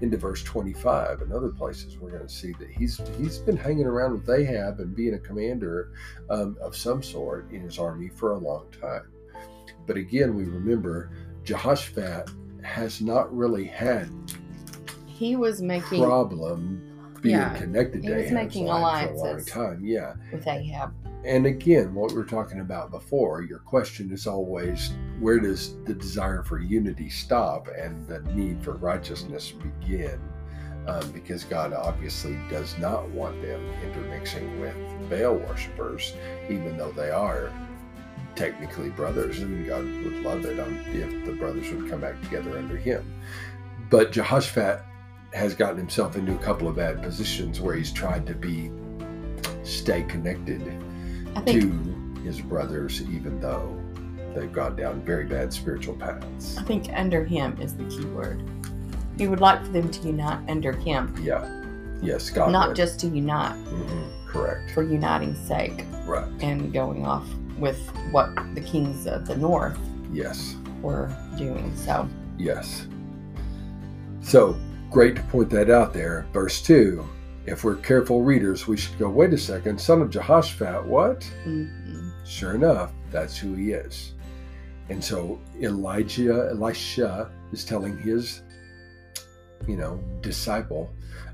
into 0.03 0.19
verse 0.19 0.43
25 0.43 1.23
and 1.23 1.33
other 1.33 1.49
places. 1.49 1.97
We're 1.99 2.11
going 2.11 2.27
to 2.27 2.29
see 2.29 2.53
that 2.59 2.69
he's 2.69 3.01
he's 3.17 3.39
been 3.39 3.57
hanging 3.57 3.87
around 3.87 4.13
with 4.13 4.29
Ahab 4.29 4.81
and 4.81 4.95
being 4.95 5.15
a 5.15 5.19
commander 5.19 5.93
um, 6.29 6.59
of 6.61 6.77
some 6.77 7.03
sort 7.03 7.51
in 7.51 7.63
his 7.63 7.79
army 7.79 8.11
for 8.11 8.33
a 8.33 8.39
long 8.39 8.67
time. 8.79 9.09
But 9.87 9.97
again, 9.97 10.35
we 10.35 10.45
remember 10.45 11.11
Jehoshaphat 11.45 12.29
has 12.63 13.01
not 13.01 13.35
really 13.35 13.65
had 13.65 14.11
He 15.07 15.37
was 15.37 15.63
making 15.63 16.05
problem 16.05 16.88
being 17.23 17.37
Yeah, 17.37 17.55
connected 17.55 18.03
he 18.03 18.09
to 18.11 18.17
was 18.17 18.31
making 18.31 18.67
line 18.67 19.09
for 19.09 19.13
a 19.13 19.17
long 19.17 19.27
alliances. 19.27 19.53
time. 19.53 19.81
Yeah. 19.85 20.15
with 20.33 20.47
Ahab. 20.47 20.93
And 21.25 21.47
again, 21.47 21.95
what 21.95 22.13
we 22.13 22.17
were 22.17 22.25
talking 22.25 22.61
about 22.61 22.91
before, 22.91 23.43
your 23.43 23.59
question 23.59 24.13
is 24.13 24.27
always 24.27 24.93
where 25.19 25.41
does 25.41 25.75
the 25.85 25.95
desire 25.95 26.43
for 26.45 26.61
unity 26.61 27.11
stop 27.11 27.69
and 27.77 28.07
the 28.07 28.21
need 28.35 28.63
for 28.63 28.75
righteousness 28.75 29.53
begin? 29.53 30.21
Um, 30.87 31.11
because 31.11 31.45
God 31.45 31.73
obviously 31.75 32.39
does 32.49 32.79
not 32.79 33.09
want 33.11 33.43
them 33.43 33.61
intermixing 33.85 34.59
with 34.61 34.75
Baal 35.11 35.35
worshippers, 35.35 36.15
even 36.49 36.79
though 36.79 36.93
they 36.93 37.11
are 37.11 37.53
technically 38.37 38.89
brothers, 38.91 39.41
and 39.41 39.67
God 39.67 39.85
would 39.85 40.23
love 40.23 40.45
it 40.47 40.59
um, 40.61 40.79
if 40.93 41.27
the 41.27 41.33
brothers 41.33 41.71
would 41.73 41.91
come 41.91 42.01
back 42.01 42.19
together 42.23 42.57
under 42.57 42.77
Him. 42.77 43.05
But 43.91 44.13
Jehoshaphat 44.13 44.83
has 45.33 45.55
gotten 45.55 45.77
himself 45.77 46.17
into 46.17 46.35
a 46.35 46.39
couple 46.39 46.69
of 46.69 46.77
bad 46.77 47.03
positions 47.03 47.61
where 47.61 47.75
he's 47.75 47.93
tried 47.93 48.27
to 48.27 48.35
be 48.35 48.71
stay 49.63 50.03
connected 50.05 50.63
think 51.45 51.63
to 51.63 52.21
his 52.23 52.41
brothers, 52.41 53.03
even 53.03 53.39
though 53.41 53.79
they've 54.35 54.53
gone 54.53 54.75
down 54.77 55.01
very 55.03 55.25
bad 55.25 55.53
spiritual 55.53 55.95
paths. 55.95 56.57
I 56.59 56.63
think 56.63 56.87
under 56.95 57.25
him 57.25 57.57
is 57.61 57.75
the 57.75 57.85
key 57.85 58.05
word. 58.07 58.43
He 59.17 59.29
would 59.29 59.41
like 59.41 59.65
for 59.65 59.73
them 59.73 59.91
to 59.91 60.07
unite 60.07 60.49
under 60.49 60.73
him, 60.73 61.15
Yeah. 61.21 61.47
Yes, 62.01 62.31
God. 62.31 62.51
not 62.53 62.69
would. 62.69 62.77
just 62.77 63.01
to 63.01 63.09
unite 63.09 63.57
Mhm. 63.67 64.05
Correct. 64.27 64.71
for 64.73 64.83
uniting's 64.83 65.39
sake 65.39 65.85
Right. 66.07 66.29
and 66.41 66.73
going 66.73 67.05
off 67.05 67.27
with 67.59 67.79
what 68.13 68.31
the 68.55 68.61
kings 68.61 69.07
of 69.07 69.27
the 69.27 69.37
north 69.37 69.79
Yes. 70.13 70.55
were 70.83 71.11
doing. 71.37 71.73
So, 71.77 72.09
Yes. 72.39 72.87
So 74.21 74.57
great 74.91 75.17
to 75.17 75.23
point 75.25 75.51
that 75.51 75.71
out 75.71 75.93
there. 75.93 76.27
Verse 76.33 76.61
2 76.63 77.05
If 77.47 77.65
we're 77.65 77.77
careful 77.77 78.23
readers, 78.23 78.67
we 78.67 78.77
should 78.77 78.99
go, 78.99 79.09
wait 79.09 79.33
a 79.33 79.39
second, 79.39 79.81
son 79.81 80.03
of 80.03 80.11
Jehoshaphat, 80.11 80.85
what? 80.87 81.21
mhm. 81.47 82.13
Sure 82.27 82.55
enough, 82.55 82.93
that's 83.11 83.37
who 83.39 83.55
he 83.55 83.73
is. 83.73 84.13
And 84.91 85.03
so 85.03 85.39
Elijah, 85.61 86.49
Elisha 86.51 87.31
is 87.53 87.65
telling 87.65 87.97
his, 87.99 88.43
you 89.67 89.77
know, 89.77 90.01
disciple 90.21 90.91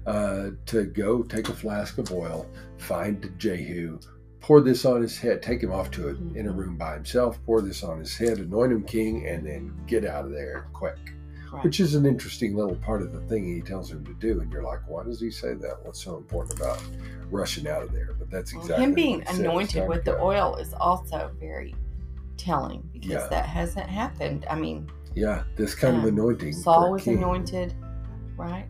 uh, 0.07 0.51
to 0.67 0.85
go 0.85 1.23
take 1.23 1.49
a 1.49 1.53
flask 1.53 1.99
of 1.99 2.13
oil, 2.13 2.47
find 2.79 3.33
Jehu, 3.39 3.99
pour 4.41 4.61
this 4.61 4.85
on 4.85 5.01
his 5.01 5.19
head, 5.19 5.43
take 5.43 5.63
him 5.63 5.73
off 5.73 5.91
to 5.93 6.09
an 6.09 6.17
Mhm. 6.17 6.37
inner 6.37 6.53
room 6.53 6.77
by 6.77 6.95
himself, 6.95 7.39
pour 7.47 7.63
this 7.63 7.83
on 7.83 7.99
his 7.99 8.17
head, 8.17 8.39
anoint 8.39 8.73
him 8.73 8.83
king, 8.85 9.27
and 9.27 9.47
then 9.47 9.73
get 9.87 10.05
out 10.05 10.27
of 10.27 10.33
there 10.33 10.67
quick. 10.73 10.99
Right. 11.55 11.63
Which 11.65 11.79
is 11.79 11.95
an 11.95 12.05
interesting 12.05 12.57
little 12.57 12.75
part 12.75 13.01
of 13.01 13.13
the 13.13 13.21
thing 13.21 13.45
he 13.45 13.61
tells 13.61 13.89
him 13.91 14.05
to 14.07 14.15
do. 14.15 14.41
And 14.41 14.53
you're 14.53 14.65
like, 14.65 14.81
why 14.89 15.05
does 15.05 15.21
he 15.21 15.31
say 15.31 15.55
that? 15.55 15.77
What's 15.85 16.03
so 16.03 16.17
important 16.17 16.59
about 16.59 16.83
rushing 17.31 17.69
out 17.69 17.83
of 17.85 17.93
there? 17.93 18.11
But 18.19 18.29
that's 18.29 18.53
Well, 18.53 18.63
exactly 18.63 18.85
him 18.85 18.91
what 18.91 18.97
being 18.97 19.25
anointed 19.29 19.89
with 19.89 20.05
the 20.05 20.19
oil 20.21 20.57
is 20.57 20.75
also 20.75 21.31
very 21.39 21.75
telling 22.37 22.83
because 22.93 23.11
Yeah. 23.11 23.27
that 23.29 23.47
hasn't 23.47 23.89
happened. 23.89 24.47
I 24.51 24.57
mean, 24.59 24.89
Yeah, 25.15 25.45
this 25.55 25.77
kind 25.77 25.97
of 25.97 26.03
Um, 26.03 26.09
anointing. 26.09 26.53
Saul 26.55 26.91
was 26.91 27.05
king. 27.05 27.19
anointed, 27.19 27.73
right? 28.37 28.67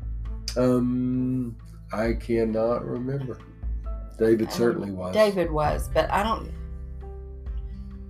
Um, 0.59 1.57
I 1.91 2.13
cannot 2.13 2.85
remember. 2.85 3.39
David 4.19 4.49
Um, 4.49 4.53
certainly 4.53 4.91
was. 4.91 5.15
David 5.15 5.51
was, 5.51 5.89
but 5.95 6.11
I 6.13 6.23
don't. 6.23 6.51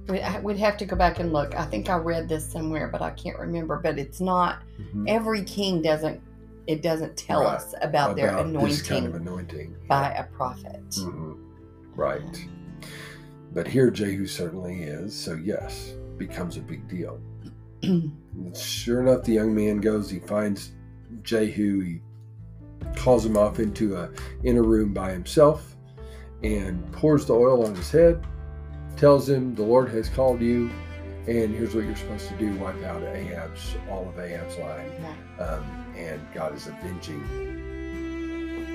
We- 0.09 0.21
I- 0.21 0.41
We'd 0.41 0.59
have 0.59 0.77
to 0.79 0.85
go 0.87 0.97
back 0.97 1.19
and 1.21 1.33
look. 1.33 1.55
I 1.59 1.65
think 1.67 1.89
I 1.89 1.97
read 1.97 2.29
this 2.29 2.45
somewhere, 2.45 2.89
but 2.89 3.03
I 3.03 3.11
can't 3.11 3.39
remember. 3.39 3.81
But 3.83 3.99
it's 3.99 4.21
not 4.21 4.63
Mhm. 4.79 5.09
every 5.09 5.43
king 5.45 5.83
doesn't. 5.83 6.21
It 6.67 6.83
doesn't 6.83 7.17
tell 7.17 7.43
Right. 7.45 7.55
us 7.57 7.75
about, 7.83 8.17
their 8.17 8.37
anointing 8.37 8.69
this 8.69 8.83
kind 8.83 9.07
of 9.07 9.15
anointing. 9.15 9.75
by 9.89 10.11
a 10.13 10.25
prophet. 10.25 10.83
Mhm. 10.91 11.37
Right. 11.95 12.49
But 13.53 13.67
here 13.69 13.91
Jehu 13.91 14.27
certainly 14.27 14.83
is. 14.83 15.15
So 15.15 15.35
yes, 15.35 15.95
becomes 16.19 16.57
a 16.57 16.61
big 16.61 16.89
deal. 16.89 17.19
Sure 18.55 19.01
enough, 19.01 19.23
the 19.25 19.33
young 19.33 19.55
man 19.55 19.79
goes. 19.79 20.11
He 20.11 20.19
finds 20.19 20.73
Jehu. 21.23 21.81
He 21.83 22.01
calls 22.97 23.25
him 23.25 23.37
off 23.37 23.59
into 23.61 23.95
a 23.97 24.11
inner 24.43 24.63
room 24.63 24.93
by 24.93 25.13
himself, 25.13 25.77
and 26.43 26.91
pours 26.93 27.27
the 27.27 27.35
oil 27.35 27.65
on 27.67 27.75
his 27.75 27.91
head. 27.91 28.25
Tells 28.97 29.29
him 29.29 29.55
the 29.55 29.63
Lord 29.63 29.89
has 29.91 30.09
called 30.09 30.41
you, 30.41 30.71
and 31.27 31.55
here's 31.55 31.75
what 31.75 31.85
you're 31.85 31.97
supposed 31.97 32.29
to 32.29 32.35
do: 32.37 32.55
wipe 32.57 32.83
out 32.85 33.03
Ahab's 33.03 33.75
all 33.91 34.09
of 34.09 34.19
Ahab's 34.19 34.57
line, 34.59 34.91
Right. 35.03 35.47
um, 35.49 35.65
and 35.97 36.21
God 36.33 36.55
is 36.55 36.67
avenging 36.67 37.21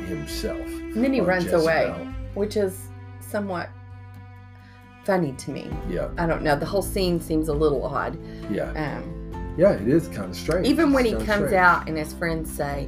Himself. 0.08 0.60
And 0.60 1.04
then 1.04 1.14
he 1.14 1.22
runs 1.22 1.52
away, 1.54 1.90
which 2.34 2.58
is 2.58 2.88
somewhat 3.22 3.70
funny 5.06 5.34
to 5.34 5.52
me. 5.52 5.70
Yeah, 5.90 6.10
I 6.18 6.26
don't 6.26 6.42
know. 6.44 6.56
The 6.58 6.66
whole 6.66 6.82
scene 6.82 7.20
seems 7.22 7.48
a 7.48 7.54
little 7.54 7.84
odd. 7.86 8.18
yeah, 8.52 8.72
Um, 8.98 9.54
yeah. 9.58 9.72
It 9.74 9.88
is 9.88 10.08
kind 10.10 10.30
of 10.32 10.36
strange. 10.36 10.68
even 10.68 10.92
when 10.94 11.06
It's 11.06 11.20
he 11.22 11.26
comes 11.26 11.48
strange. 11.48 11.54
out 11.54 11.88
and 11.88 11.98
his 11.98 12.14
friends 12.14 12.52
say, 12.52 12.88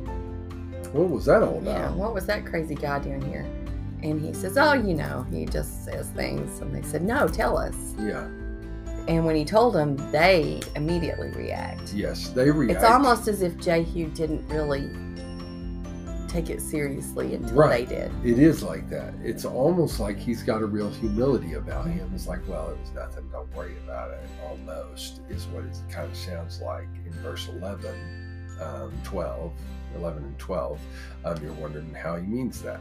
what 0.91 1.09
was 1.09 1.25
that 1.25 1.41
all 1.43 1.61
Yeah, 1.63 1.85
about? 1.85 1.95
what 1.95 2.13
was 2.13 2.25
that 2.25 2.45
crazy 2.45 2.75
guy 2.75 2.99
doing 2.99 3.21
here? 3.21 3.45
And 4.03 4.19
he 4.19 4.33
says, 4.33 4.57
Oh, 4.57 4.73
you 4.73 4.93
know, 4.95 5.25
he 5.31 5.45
just 5.45 5.85
says 5.85 6.07
things. 6.09 6.59
And 6.59 6.73
they 6.75 6.81
said, 6.81 7.01
No, 7.03 7.27
tell 7.27 7.57
us. 7.57 7.75
Yeah, 7.99 8.25
And 9.07 9.25
when 9.25 9.35
he 9.35 9.45
told 9.45 9.73
them, 9.75 9.95
they 10.11 10.61
immediately 10.75 11.29
react. 11.31 11.93
yes, 11.93 12.29
they 12.29 12.49
react. 12.49 12.77
It's 12.81 12.89
almost 12.91 13.27
as 13.27 13.41
if 13.41 13.57
Jehu 13.59 14.07
didn't 14.09 14.47
really 14.47 14.89
take 16.27 16.49
it 16.49 16.61
seriously 16.61 17.35
until 17.35 17.55
Right. 17.57 17.87
they 17.89 17.95
did. 17.95 18.11
It 18.23 18.39
is 18.39 18.63
like 18.63 18.89
that. 18.89 19.13
It's 19.21 19.43
almost 19.43 19.99
like 19.99 20.17
he's 20.17 20.43
got 20.43 20.61
a 20.61 20.65
real 20.65 20.89
humility 20.89 21.55
about 21.55 21.87
him. 21.87 22.09
It's 22.15 22.25
like, 22.25 22.39
well, 22.47 22.69
it 22.69 22.79
was 22.79 22.91
nothing. 22.95 23.27
Don't 23.33 23.53
worry 23.53 23.75
about 23.83 24.11
it. 24.11 24.19
Almost 24.49 25.19
is 25.29 25.45
what 25.47 25.65
it 25.65 25.77
kind 25.91 26.09
of 26.09 26.15
sounds 26.15 26.61
like 26.61 26.87
in 27.05 27.11
verse 27.21 27.49
11, 27.49 28.57
um, 28.61 28.93
12, 29.03 29.51
11 29.97 30.23
and 30.23 30.39
12. 30.39 30.79
Um, 31.25 31.37
you're 31.43 31.51
wondering 31.53 31.93
how 31.93 32.15
he 32.15 32.23
means 32.25 32.61
that. 32.61 32.79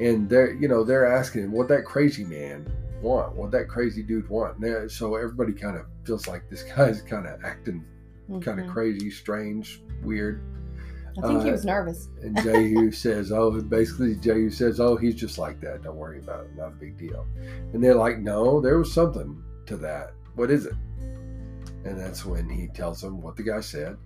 And 0.00 0.28
they're, 0.28 0.54
you 0.54 0.68
know, 0.68 0.84
they're 0.84 1.06
asking 1.06 1.50
what 1.50 1.68
that 1.68 1.84
crazy 1.84 2.24
man 2.24 2.66
want, 3.02 3.34
what 3.34 3.50
that 3.52 3.68
crazy 3.68 4.02
dude 4.02 4.28
want. 4.28 4.56
So 4.90 5.16
everybody 5.16 5.52
kind 5.52 5.76
of 5.76 5.86
feels 6.04 6.26
like 6.26 6.48
this 6.50 6.62
guy's 6.76 7.02
kind 7.02 7.26
of 7.26 7.44
acting 7.44 7.84
kind 8.40 8.60
of 8.60 8.68
crazy, 8.68 9.10
strange, 9.10 9.82
weird. 10.02 10.42
I 11.18 11.26
think 11.26 11.42
he 11.42 11.48
uh, 11.50 11.52
was 11.52 11.64
nervous. 11.64 12.08
And 12.22 12.36
Jehu 12.42 12.90
says, 12.92 13.32
"Oh, 13.32 13.50
basically 13.60 14.16
Jehu 14.16 14.50
says, 14.50 14.80
oh, 14.80 14.96
he's 14.96 15.14
just 15.14 15.36
like 15.36 15.60
that. 15.60 15.82
Don't 15.82 15.96
worry 15.96 16.18
about 16.18 16.44
it. 16.44 16.56
Not 16.56 16.68
a 16.68 16.76
big 16.76 16.96
deal." 16.96 17.26
And 17.72 17.84
they're 17.84 17.94
like, 17.94 18.18
"No, 18.18 18.60
there 18.60 18.78
was 18.78 18.92
something 18.92 19.42
to 19.66 19.76
that. 19.78 20.14
What 20.34 20.50
is 20.50 20.66
it?" 20.66 20.74
And 21.84 22.00
that's 22.00 22.24
when 22.24 22.48
he 22.48 22.68
tells 22.68 23.00
them 23.00 23.20
what 23.20 23.36
the 23.36 23.42
guy 23.42 23.60
said. 23.60 23.96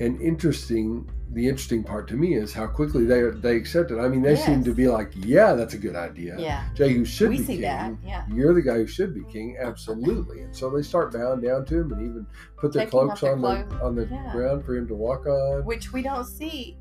And 0.00 0.20
interesting, 0.20 1.10
the 1.32 1.46
interesting 1.46 1.84
part 1.84 2.08
to 2.08 2.14
me 2.14 2.34
is 2.34 2.52
how 2.54 2.66
quickly 2.66 3.04
they 3.04 3.22
they 3.30 3.56
accept 3.56 3.90
it. 3.90 3.98
I 3.98 4.08
mean, 4.08 4.22
they 4.22 4.34
seem 4.36 4.64
to 4.64 4.72
be 4.74 4.88
like, 4.88 5.12
"Yeah, 5.14 5.52
that's 5.54 5.74
a 5.74 5.78
good 5.78 5.94
idea. 5.96 6.36
Yeah. 6.38 6.64
Jehu 6.74 7.04
should 7.04 7.28
we 7.30 7.36
be 7.38 7.42
see 7.44 7.52
king. 7.54 7.62
that. 7.62 7.92
Yeah. 8.04 8.24
You're 8.32 8.54
the 8.54 8.62
guy 8.62 8.76
who 8.76 8.86
should 8.86 9.14
be 9.14 9.24
king, 9.30 9.56
absolutely." 9.60 10.40
And 10.42 10.56
so 10.56 10.70
they 10.70 10.82
start 10.82 11.12
bowing 11.12 11.40
down 11.40 11.64
to 11.66 11.80
him 11.80 11.92
and 11.92 12.00
even 12.02 12.26
put 12.56 12.72
their 12.72 12.86
Taking 12.86 12.90
cloaks 12.90 13.20
their 13.20 13.32
on 13.34 13.42
the 13.42 13.82
on 13.82 13.94
the 13.94 14.06
Yeah. 14.06 14.32
ground 14.32 14.64
for 14.64 14.74
him 14.74 14.86
to 14.88 14.94
walk 14.94 15.26
on. 15.26 15.64
Which 15.64 15.92
we 15.92 16.02
don't 16.02 16.24
see 16.24 16.78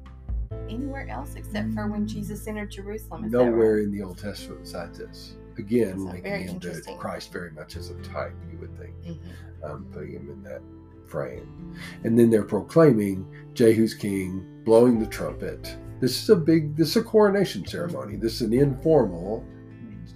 anywhere 0.69 1.07
else 1.09 1.35
except 1.35 1.73
for 1.73 1.87
when 1.87 2.07
Jesus 2.07 2.47
entered 2.47 2.71
Jerusalem. 2.71 3.25
Is 3.25 3.31
nowhere 3.31 3.75
right? 3.75 3.83
in 3.83 3.91
the 3.91 4.01
Old 4.01 4.17
Testament 4.17 4.61
besides 4.63 4.97
this. 4.97 5.35
Again, 5.57 5.99
So 5.99 6.05
making 6.13 6.47
him 6.47 6.59
to. 6.59 6.81
Christ 6.99 7.33
very 7.33 7.51
much 7.51 7.75
as 7.75 7.89
a 7.89 7.95
type, 7.95 8.33
you 8.51 8.59
would 8.59 8.77
think, 8.77 8.93
Mhm. 9.03 9.69
um, 9.69 9.87
putting 9.91 10.11
him 10.11 10.29
in 10.29 10.43
that 10.43 10.61
frame. 11.07 11.75
And 12.03 12.17
then 12.17 12.29
they're 12.29 12.43
proclaiming 12.43 13.25
Jehu's 13.53 13.93
king, 13.93 14.45
blowing 14.63 14.99
the 14.99 15.07
trumpet. 15.07 15.77
This 15.99 16.21
is 16.21 16.29
a 16.29 16.35
big, 16.35 16.75
this 16.75 16.89
is 16.89 16.97
a 16.97 17.03
coronation 17.03 17.65
ceremony. 17.65 18.17
This 18.17 18.35
is 18.35 18.41
an 18.41 18.53
informal, 18.53 19.43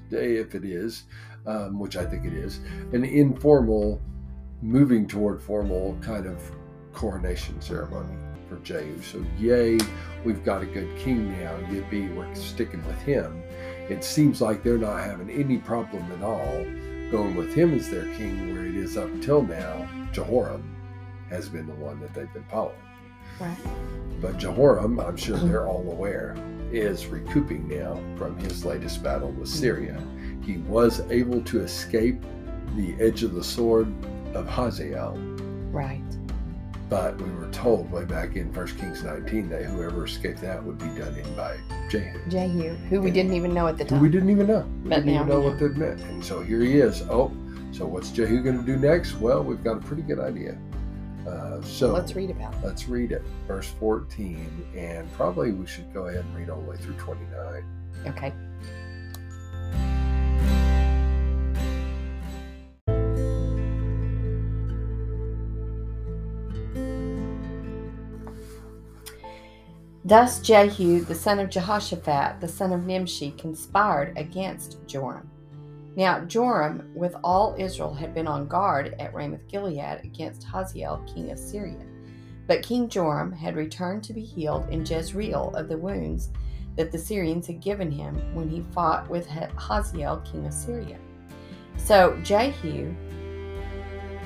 day, 0.09 0.35
if 0.35 0.53
it 0.53 0.63
is, 0.65 1.05
um, 1.47 1.79
which 1.79 1.97
I 1.97 2.05
think 2.05 2.25
it 2.25 2.33
is, 2.33 2.59
an 2.93 3.03
informal, 3.03 4.01
moving 4.61 5.07
toward 5.07 5.41
formal 5.41 5.97
kind 6.01 6.27
of 6.27 6.39
coronation 6.93 7.59
ceremony 7.61 8.15
for 8.47 8.57
Jehu. 8.57 9.01
So, 9.01 9.25
yay, 9.39 9.79
we've 10.23 10.43
got 10.43 10.61
a 10.61 10.65
good 10.65 10.95
king 10.97 11.31
now. 11.39 11.57
Yippee, 11.69 12.13
we're 12.15 12.35
sticking 12.35 12.85
with 12.85 13.01
him. 13.01 13.41
It 13.89 14.03
seems 14.03 14.41
like 14.41 14.61
they're 14.63 14.77
not 14.77 15.03
having 15.03 15.29
any 15.29 15.57
problem 15.57 16.11
at 16.11 16.21
all 16.21 16.65
going 17.09 17.35
with 17.35 17.53
him 17.53 17.73
as 17.73 17.89
their 17.89 18.05
king, 18.15 18.53
where 18.53 18.65
it 18.65 18.75
is 18.75 18.97
up 18.97 19.09
till 19.21 19.41
now 19.41 19.87
Jehoram 20.13 20.63
has 21.31 21.49
been 21.49 21.65
the 21.65 21.73
one 21.73 21.99
that 22.01 22.13
they've 22.13 22.31
been 22.33 22.43
following. 22.51 22.75
Right. 23.39 23.57
But 24.21 24.37
Jehoram, 24.37 24.99
I'm 24.99 25.17
sure 25.17 25.37
they're 25.37 25.67
all 25.67 25.89
aware, 25.91 26.35
is 26.71 27.07
recouping 27.07 27.67
now 27.67 27.99
from 28.17 28.37
his 28.37 28.63
latest 28.65 29.01
battle 29.03 29.31
with 29.31 29.49
Syria. 29.49 29.99
He 30.43 30.57
was 30.57 30.99
able 31.09 31.41
to 31.43 31.61
escape 31.61 32.21
the 32.75 32.93
edge 32.99 33.23
of 33.23 33.33
the 33.33 33.43
sword 33.43 33.87
of 34.35 34.47
Hazael, 34.47 35.17
Right. 35.71 36.01
but 36.89 37.17
we 37.21 37.29
were 37.31 37.49
told 37.51 37.91
way 37.91 38.05
back 38.05 38.35
in 38.35 38.53
1 38.53 38.67
Kings 38.77 39.03
19 39.03 39.49
that 39.49 39.63
whoever 39.65 40.05
escaped 40.05 40.41
that 40.41 40.63
would 40.63 40.77
be 40.77 40.85
done 40.99 41.15
in 41.15 41.33
by 41.35 41.57
Jehu. 41.89 42.19
Jehu, 42.29 42.75
who 42.89 43.01
we 43.01 43.11
didn't 43.11 43.33
even 43.33 43.53
know 43.53 43.67
at 43.67 43.77
the 43.77 43.85
time. 43.85 44.01
we 44.01 44.09
didn't 44.09 44.29
even 44.29 44.47
know. 44.47 44.65
We 44.83 44.89
But 44.89 44.95
didn't 44.97 45.15
even 45.15 45.27
know 45.29 45.41
what 45.41 45.59
that 45.59 45.75
meant. 45.77 45.99
And 46.01 46.23
so 46.23 46.41
here 46.41 46.61
he 46.61 46.79
is. 46.79 47.01
Oh, 47.09 47.31
so 47.71 47.85
what's 47.85 48.11
Jehu 48.11 48.41
going 48.43 48.57
to 48.59 48.65
do 48.65 48.77
next? 48.77 49.19
Well, 49.19 49.43
we've 49.43 49.63
got 49.63 49.77
a 49.77 49.81
pretty 49.81 50.03
good 50.03 50.19
idea. 50.19 50.57
Uh, 51.27 51.61
so 51.61 51.91
Let's 51.91 52.15
read 52.15 52.29
about 52.31 52.53
it. 52.53 52.59
let's 52.63 52.87
read 52.87 53.11
it. 53.11 53.21
Verse 53.47 53.69
14, 53.79 54.67
and 54.75 55.11
probably 55.13 55.51
we 55.51 55.65
should 55.67 55.91
go 55.93 56.07
ahead 56.07 56.25
and 56.25 56.35
read 56.35 56.49
all 56.49 56.61
the 56.61 56.69
way 56.69 56.77
through 56.77 56.95
29. 56.95 57.63
Okay. 58.07 58.33
Thus 70.03 70.41
Jehu, 70.41 71.01
the 71.05 71.15
son 71.15 71.39
of 71.39 71.49
Jehoshaphat, 71.49 72.41
the 72.41 72.47
son 72.47 72.73
of 72.73 72.85
Nimshi, 72.85 73.31
conspired 73.31 74.17
against 74.17 74.77
Joram. 74.87 75.30
Now 75.95 76.21
Joram, 76.21 76.89
with 76.95 77.15
all 77.23 77.55
Israel, 77.57 77.93
had 77.93 78.13
been 78.13 78.27
on 78.27 78.47
guard 78.47 78.95
at 78.99 79.13
Ramoth 79.13 79.47
Gilead 79.47 80.01
against 80.03 80.43
Hazael, 80.43 81.03
king 81.13 81.31
of 81.31 81.39
Syria. 81.39 81.85
But 82.47 82.63
King 82.63 82.89
Joram 82.89 83.31
had 83.31 83.55
returned 83.55 84.03
to 84.05 84.13
be 84.13 84.23
healed 84.23 84.69
in 84.69 84.85
Jezreel 84.85 85.53
of 85.55 85.67
the 85.67 85.77
wounds 85.77 86.29
that 86.77 86.91
the 86.91 86.97
Syrians 86.97 87.47
had 87.47 87.61
given 87.61 87.91
him 87.91 88.33
when 88.33 88.49
he 88.49 88.65
fought 88.71 89.09
with 89.09 89.27
Hazael, 89.27 90.21
king 90.21 90.45
of 90.45 90.53
Syria. 90.53 90.97
So 91.77 92.17
Jehu, 92.23 92.95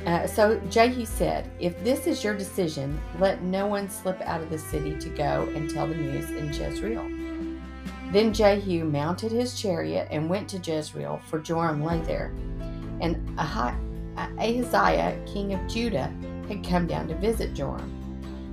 uh, 0.05 0.27
so 0.27 0.60
Jehu 0.69 1.05
said, 1.05 1.50
"If 1.60 1.84
this 1.84 2.05
is 2.05 2.24
your 2.24 2.36
decision, 2.36 3.00
let 3.19 3.41
no 3.41 3.65
one 3.65 3.89
slip 3.89 4.22
out 4.22 4.41
of 4.41 4.51
the 4.51 4.60
city 4.60 4.98
to 5.00 5.10
go 5.10 5.50
and 5.55 5.69
tell 5.69 5.88
the 5.88 5.95
news 5.95 6.29
in 6.29 6.53
Jezreel." 6.53 7.25
Then 8.15 8.31
Jehu 8.31 8.86
mounted 8.86 9.34
his 9.34 9.60
chariot 9.60 10.07
and 10.10 10.29
went 10.29 10.48
to 10.48 10.57
Jezreel, 10.57 11.19
for 11.25 11.38
Joram 11.38 11.84
lay 11.84 12.00
there, 12.00 12.34
and 13.01 13.38
Ahaziah, 13.38 15.22
king 15.25 15.53
of 15.53 15.67
Judah, 15.67 16.13
had 16.48 16.65
come 16.65 16.88
down 16.88 17.10
to 17.10 17.15
visit 17.15 17.53
Joram. 17.53 17.91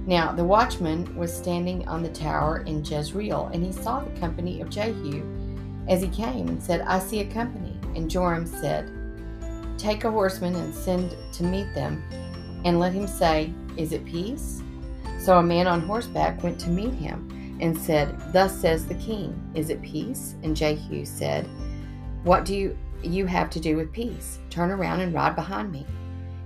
Now 0.04 0.33
the 0.33 0.42
watchman 0.42 1.16
was 1.16 1.33
standing 1.33 1.87
on 1.87 2.02
the 2.02 2.09
tower 2.09 2.64
in 2.66 2.85
Jezreel, 2.85 3.52
and 3.54 3.64
he 3.64 3.71
saw 3.71 4.00
the 4.00 4.19
company 4.19 4.61
of 4.61 4.69
Jehu 4.69 5.25
as 5.87 6.02
he 6.02 6.09
came, 6.09 6.49
and 6.49 6.61
said, 6.61 6.81
I 6.81 6.99
see 6.99 7.21
a 7.21 7.33
company. 7.33 7.78
And 7.95 8.11
Joram 8.11 8.47
said, 8.47 8.90
Take 9.78 10.02
a 10.02 10.11
horseman 10.11 10.57
and 10.57 10.75
send 10.75 11.16
to 11.35 11.45
meet 11.45 11.73
them, 11.73 12.02
and 12.64 12.81
let 12.81 12.95
him 12.95 13.07
say, 13.07 13.54
Is 13.76 13.92
it 13.92 14.04
peace? 14.04 14.61
So 15.21 15.38
a 15.38 15.42
man 15.42 15.69
on 15.69 15.83
horseback 15.83 16.42
went 16.42 16.59
to 16.62 16.69
meet 16.69 16.95
him, 16.95 17.32
and 17.62 17.78
said, 17.78 18.21
Thus 18.33 18.61
says 18.61 18.87
the 18.87 18.97
king, 18.97 19.40
Is 19.54 19.71
it 19.71 19.81
peace? 19.81 20.35
And 20.42 20.54
Jehu 20.54 21.07
said, 21.07 21.49
What 22.25 22.45
do 22.45 22.54
you, 22.54 22.76
you 23.02 23.25
have 23.26 23.49
to 23.50 23.61
do 23.61 23.76
with 23.76 23.92
peace? 23.92 24.40
Turn 24.50 24.71
around 24.71 25.00
and 25.00 25.14
ride 25.14 25.37
behind 25.37 25.71
me. 25.71 25.87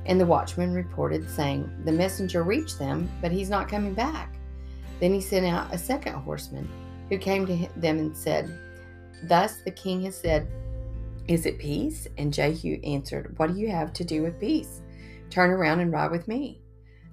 And 0.04 0.20
the 0.20 0.26
watchman 0.26 0.72
reported, 0.72 1.28
saying, 1.28 1.68
The 1.84 1.92
messenger 1.92 2.42
reached 2.44 2.78
them, 2.78 3.10
but 3.22 3.32
he's 3.32 3.50
not 3.50 3.68
coming 3.68 3.94
back. 3.94 4.36
Then 5.00 5.12
he 5.12 5.20
sent 5.20 5.46
out 5.46 5.74
a 5.74 5.78
second 5.78 6.12
horseman, 6.14 6.68
who 7.08 7.18
came 7.18 7.46
to 7.46 7.66
them 7.76 7.98
and 7.98 8.16
said, 8.16 8.54
Thus 9.24 9.56
the 9.64 9.70
king 9.70 10.02
has 10.02 10.16
said, 10.16 10.46
Is 11.28 11.46
it 11.46 11.58
peace? 11.58 12.06
And 12.18 12.32
Jehu 12.32 12.78
answered, 12.84 13.38
What 13.38 13.52
do 13.52 13.58
you 13.58 13.70
have 13.70 13.94
to 13.94 14.04
do 14.04 14.22
with 14.22 14.38
peace? 14.38 14.82
Turn 15.30 15.50
around 15.50 15.80
and 15.80 15.90
ride 15.90 16.10
with 16.10 16.28
me. 16.28 16.60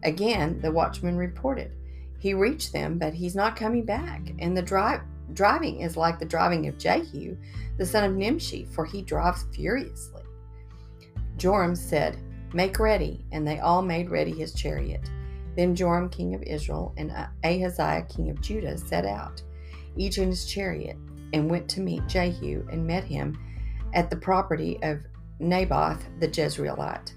Again, 0.03 0.59
the 0.59 0.71
watchman 0.71 1.15
reported, 1.15 1.71
He 2.23 2.33
reached 2.33 2.71
them, 2.71 2.97
but 2.97 3.13
he's 3.13 3.35
not 3.35 3.57
coming 3.57 3.83
back. 3.83 4.31
And 4.39 4.55
the 4.55 4.61
drive, 4.61 5.01
driving 5.33 5.81
is 5.81 5.97
like 5.97 6.19
the 6.19 6.25
driving 6.25 6.69
of 6.69 6.77
Jehu, 6.77 7.35
the 7.77 7.85
son 7.85 8.05
of 8.05 8.15
Nimshi, 8.15 8.65
for 8.71 8.85
he 8.85 9.01
drives 9.01 9.45
furiously. 9.53 10.23
Joram 11.35 11.75
said, 11.75 12.17
Make 12.53 12.79
ready. 12.79 13.25
And 13.33 13.45
they 13.45 13.59
all 13.59 13.81
made 13.81 14.09
ready 14.09 14.31
his 14.31 14.53
chariot. 14.53 15.01
Then 15.57 15.75
Joram, 15.75 16.07
king 16.07 16.33
of 16.33 16.41
Israel, 16.43 16.93
and 16.95 17.11
Ahaziah, 17.43 18.07
king 18.07 18.29
of 18.29 18.39
Judah, 18.39 18.77
set 18.77 19.05
out, 19.05 19.43
each 19.97 20.17
in 20.17 20.29
his 20.29 20.45
chariot, 20.45 20.95
and 21.33 21.51
went 21.51 21.67
to 21.71 21.81
meet 21.81 22.07
Jehu, 22.07 22.65
and 22.71 22.87
met 22.87 23.03
him 23.03 23.37
at 23.93 24.09
the 24.09 24.15
property 24.15 24.81
of 24.81 25.01
Naboth 25.41 26.05
the 26.21 26.29
Jezreelite. 26.29 27.15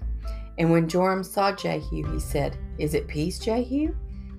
And 0.57 0.69
when 0.69 0.89
Joram 0.89 1.23
saw 1.23 1.53
Jehu, 1.53 2.11
he 2.11 2.19
said, 2.19 2.57
Is 2.77 2.93
it 2.93 3.07
peace, 3.07 3.39
Jehu? 3.39 3.95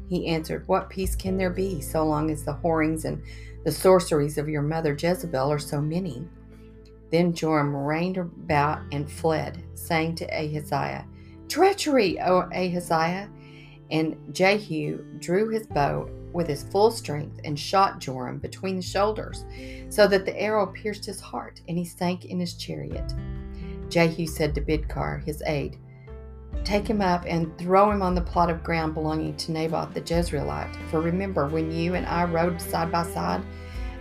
He 0.09 0.27
answered, 0.27 0.67
What 0.67 0.89
peace 0.91 1.15
can 1.15 1.37
there 1.37 1.51
be, 1.51 1.81
so 1.81 2.05
long 2.05 2.31
as 2.31 2.45
the 2.45 2.55
whorings 2.55 3.05
and 3.05 3.23
the 3.65 3.73
sorceries 3.73 4.39
of 4.39 4.49
your 4.49 4.63
mother 4.63 4.97
Jezebel 4.99 5.51
are 5.51 5.59
so 5.59 5.81
many? 5.81 6.27
Then 7.11 7.33
Joram 7.33 7.75
reined 7.75 8.19
about 8.19 8.83
and 8.93 9.11
fled, 9.11 9.63
saying 9.75 10.17
to 10.17 10.27
Ahaziah, 10.27 11.07
Treachery, 11.49 12.21
O 12.21 12.49
Ahaziah! 12.53 13.31
And 13.91 14.17
Jehu 14.33 15.03
drew 15.19 15.49
his 15.49 15.67
bow 15.67 16.11
with 16.33 16.47
his 16.47 16.65
full 16.65 16.91
strength 16.91 17.41
and 17.45 17.59
shot 17.59 18.01
Joram 18.01 18.39
between 18.39 18.77
the 18.77 18.83
shoulders, 18.83 19.45
so 19.89 20.07
that 20.07 20.27
the 20.27 20.39
arrow 20.39 20.67
pierced 20.67 21.07
his 21.07 21.21
heart, 21.21 21.63
and 21.69 21.79
he 21.79 21.85
sank 21.85 22.27
in 22.27 22.39
his 22.39 22.55
chariot. 22.55 23.15
Jehu 23.89 24.27
said 24.27 24.55
to 24.55 24.61
Bidkar, 24.61 25.25
his 25.25 25.43
aide, 25.47 25.79
Take 26.65 26.87
him 26.87 27.01
up 27.01 27.25
and 27.27 27.57
throw 27.57 27.91
him 27.91 28.03
on 28.03 28.15
the 28.15 28.21
plot 28.21 28.51
of 28.51 28.63
ground 28.63 28.95
belonging 28.95 29.37
to 29.37 29.53
Naboth 29.53 29.95
the 29.95 30.01
Jezreelite. 30.01 30.77
For 30.91 31.01
remember, 31.01 31.47
when 31.47 31.73
you 31.73 31.95
and 31.95 32.07
I 32.07 32.25
rode 32.25 32.61
side 32.61 32.93
by 32.93 33.05
side, 33.05 33.43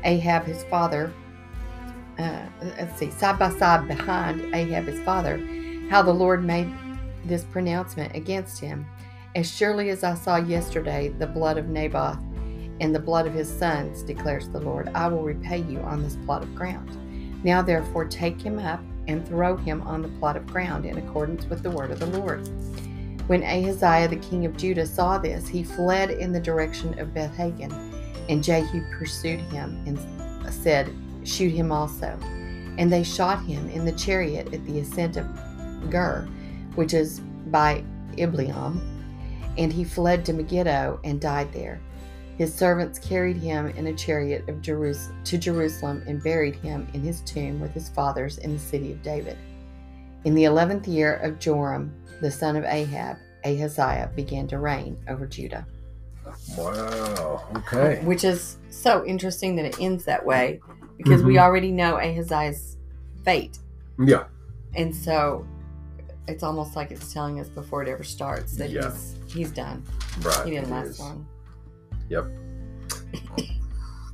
Ahab 0.03 0.43
his 0.43 0.63
father, 0.65 1.13
uh, 2.19 2.45
let's 2.61 2.97
see, 2.99 3.11
side 3.11 3.39
by 3.39 3.51
side 3.51 3.87
behind 3.87 4.53
Ahab 4.53 4.85
his 4.85 4.99
father, 5.01 5.37
how 5.89 6.01
the 6.01 6.13
Lord 6.13 6.43
made 6.43 6.69
this 7.25 7.43
pronouncement 7.45 8.15
against 8.15 8.59
him. 8.59 8.85
As 9.35 9.49
surely 9.49 9.89
as 9.89 10.03
I 10.03 10.15
saw 10.15 10.37
yesterday 10.37 11.09
the 11.09 11.27
blood 11.27 11.57
of 11.57 11.69
Naboth 11.69 12.19
and 12.79 12.93
the 12.93 12.99
blood 12.99 13.27
of 13.27 13.33
his 13.33 13.49
sons, 13.49 14.03
declares 14.03 14.49
the 14.49 14.59
Lord, 14.59 14.89
I 14.93 15.07
will 15.07 15.23
repay 15.23 15.59
you 15.59 15.79
on 15.79 16.03
this 16.03 16.17
plot 16.25 16.43
of 16.43 16.55
ground. 16.55 16.97
Now 17.43 17.61
therefore 17.61 18.05
take 18.05 18.41
him 18.41 18.59
up 18.59 18.81
and 19.07 19.27
throw 19.27 19.55
him 19.55 19.81
on 19.83 20.01
the 20.01 20.09
plot 20.19 20.37
of 20.37 20.47
ground 20.47 20.85
in 20.85 20.97
accordance 20.97 21.45
with 21.45 21.63
the 21.63 21.71
word 21.71 21.91
of 21.91 21.99
the 21.99 22.19
Lord. 22.19 22.47
When 23.27 23.43
Ahaziah 23.43 24.07
the 24.07 24.15
king 24.17 24.45
of 24.45 24.55
Judah 24.55 24.85
saw 24.85 25.17
this, 25.17 25.47
he 25.47 25.63
fled 25.63 26.11
in 26.11 26.31
the 26.31 26.39
direction 26.39 26.97
of 26.99 27.13
Beth-haggan, 27.13 27.71
and 28.29 28.43
Jehu 28.43 28.81
pursued 28.97 29.41
him 29.41 29.83
and 29.85 30.53
said, 30.53 30.93
Shoot 31.23 31.51
him 31.51 31.71
also. 31.71 32.17
And 32.77 32.91
they 32.91 33.03
shot 33.03 33.43
him 33.43 33.69
in 33.69 33.83
the 33.83 33.91
chariot 33.93 34.53
at 34.53 34.65
the 34.65 34.79
ascent 34.79 35.17
of 35.17 35.25
Gur, 35.89 36.27
which 36.75 36.93
is 36.93 37.19
by 37.47 37.83
Ibleam, 38.17 38.79
and 39.57 39.73
he 39.73 39.83
fled 39.83 40.23
to 40.25 40.33
Megiddo 40.33 40.99
and 41.03 41.19
died 41.19 41.51
there. 41.51 41.81
His 42.37 42.53
servants 42.53 42.99
carried 42.99 43.37
him 43.37 43.67
in 43.69 43.87
a 43.87 43.93
chariot 43.93 44.47
of 44.47 44.57
Jerus- 44.57 45.11
to 45.25 45.37
Jerusalem 45.37 46.03
and 46.07 46.21
buried 46.23 46.55
him 46.57 46.87
in 46.93 47.01
his 47.01 47.21
tomb 47.21 47.59
with 47.59 47.71
his 47.71 47.89
fathers 47.89 48.37
in 48.37 48.53
the 48.53 48.59
city 48.59 48.91
of 48.91 49.01
David. 49.01 49.37
In 50.23 50.35
the 50.35 50.43
eleventh 50.43 50.87
year 50.87 51.15
of 51.15 51.39
Joram, 51.39 51.91
the 52.21 52.29
son 52.29 52.55
of 52.55 52.63
Ahab, 52.63 53.17
Ahaziah 53.43 54.11
began 54.15 54.47
to 54.49 54.59
reign 54.59 54.97
over 55.07 55.25
Judah. 55.25 55.65
Wow. 56.57 57.43
Okay. 57.55 58.01
Which 58.03 58.23
is 58.23 58.57
so 58.69 59.05
interesting 59.05 59.55
that 59.55 59.65
it 59.65 59.79
ends 59.79 60.05
that 60.05 60.25
way 60.25 60.59
because 60.97 61.23
we 61.23 61.35
Mhm. 61.35 61.41
already 61.41 61.71
know 61.71 61.97
Ahaziah's 61.97 62.77
fate. 63.23 63.59
Yeah. 63.99 64.25
And 64.75 64.95
so 64.95 65.45
it's 66.27 66.43
almost 66.43 66.75
like 66.75 66.91
it's 66.91 67.13
telling 67.13 67.39
us 67.39 67.47
before 67.47 67.81
it 67.83 67.87
ever 67.89 68.03
starts 68.03 68.57
that 68.57 68.69
Yeah. 68.69 68.91
he's 68.91 69.15
he's 69.27 69.51
done. 69.51 69.83
Right. 70.21 70.45
He 70.45 70.51
didn't 70.51 70.65
it 70.67 70.71
last 70.71 70.87
is. 70.87 70.99
long. 70.99 71.25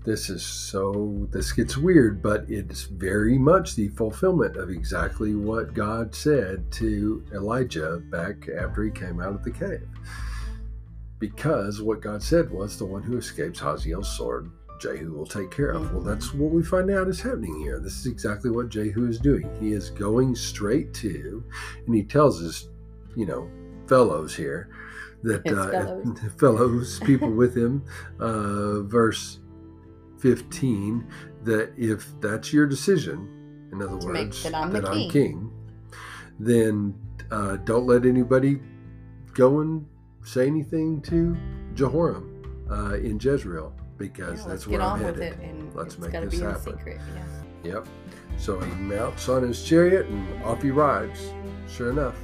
This 0.05 0.29
is 0.29 0.43
so. 0.43 1.27
This 1.31 1.53
gets 1.53 1.77
weird, 1.77 2.21
but 2.21 2.45
it's 2.49 2.83
very 2.83 3.37
much 3.37 3.75
the 3.75 3.87
fulfillment 3.89 4.57
of 4.57 4.69
exactly 4.69 5.33
what 5.33 5.73
God 5.73 6.13
said 6.13 6.69
to 6.73 7.23
Elijah 7.33 8.01
back 8.09 8.49
after 8.49 8.83
he 8.83 8.91
came 8.91 9.21
out 9.21 9.33
of 9.33 9.43
the 9.43 9.51
cave. 9.51 9.87
Because 11.19 11.81
what 11.81 12.01
God 12.01 12.21
said 12.21 12.51
was 12.51 12.77
the 12.77 12.85
one 12.85 13.01
who 13.01 13.17
escapes 13.17 13.59
Hazael's 13.59 14.13
sword, 14.17 14.51
Jehu 14.81 15.13
will 15.13 15.25
take 15.25 15.51
care 15.51 15.69
of. 15.69 15.93
Well, 15.93 16.03
that's 16.03 16.33
what 16.33 16.51
we 16.51 16.63
find 16.63 16.91
out 16.91 17.07
is 17.07 17.21
happening 17.21 17.57
here. 17.61 17.79
This 17.79 17.97
is 17.99 18.07
exactly 18.07 18.51
what 18.51 18.67
Jehu 18.67 19.07
is 19.07 19.19
doing. 19.19 19.49
He 19.61 19.71
is 19.71 19.89
going 19.89 20.35
straight 20.35 20.93
to, 20.95 21.41
and 21.85 21.95
he 21.95 22.03
tells 22.03 22.41
his, 22.41 22.67
you 23.15 23.25
know, 23.25 23.49
fellows 23.87 24.35
here 24.35 24.69
that 25.23 25.47
uh, 25.47 26.29
fellows. 26.39 26.99
people 27.01 27.31
with 27.31 27.55
him, 27.55 27.83
uh, 28.19 28.81
verse 28.81 29.39
15, 30.19 31.05
that 31.43 31.73
if 31.77 32.07
that's 32.21 32.53
your 32.53 32.65
decision, 32.67 33.27
in 33.71 33.81
other 33.81 33.97
To 33.99 34.07
words, 34.07 34.43
that 34.43 34.53
I'm 34.55 34.71
the 34.71 34.81
king. 34.81 35.09
king, 35.09 35.51
then 36.39 36.93
uh, 37.31 37.57
don't 37.57 37.85
let 37.87 38.05
anybody 38.05 38.59
go 39.33 39.59
and 39.61 39.85
say 40.23 40.47
anything 40.47 41.01
to 41.01 41.35
Jehoram 41.73 42.65
uh, 42.71 42.93
in 42.95 43.19
Jezreel 43.19 43.73
because 43.97 44.41
Yeah, 44.41 44.47
that's 44.47 44.67
where 44.67 44.81
I'm 44.81 44.91
on 44.93 44.99
headed. 44.99 45.19
with 45.19 45.23
it, 45.23 45.39
and 45.39 45.73
Let's 45.75 45.95
it's 45.95 46.03
make 46.03 46.11
this 46.11 46.39
be 46.39 46.45
happen. 46.45 46.77
secret. 46.77 47.01
Yeah. 47.63 47.73
Yep. 47.73 47.87
So 48.37 48.59
he 48.59 48.71
mounts 48.75 49.27
on 49.29 49.43
his 49.43 49.63
chariot 49.63 50.05
and 50.07 50.43
off 50.43 50.61
he 50.61 50.69
rides, 50.71 51.33
sure 51.67 51.89
enough. 51.91 52.15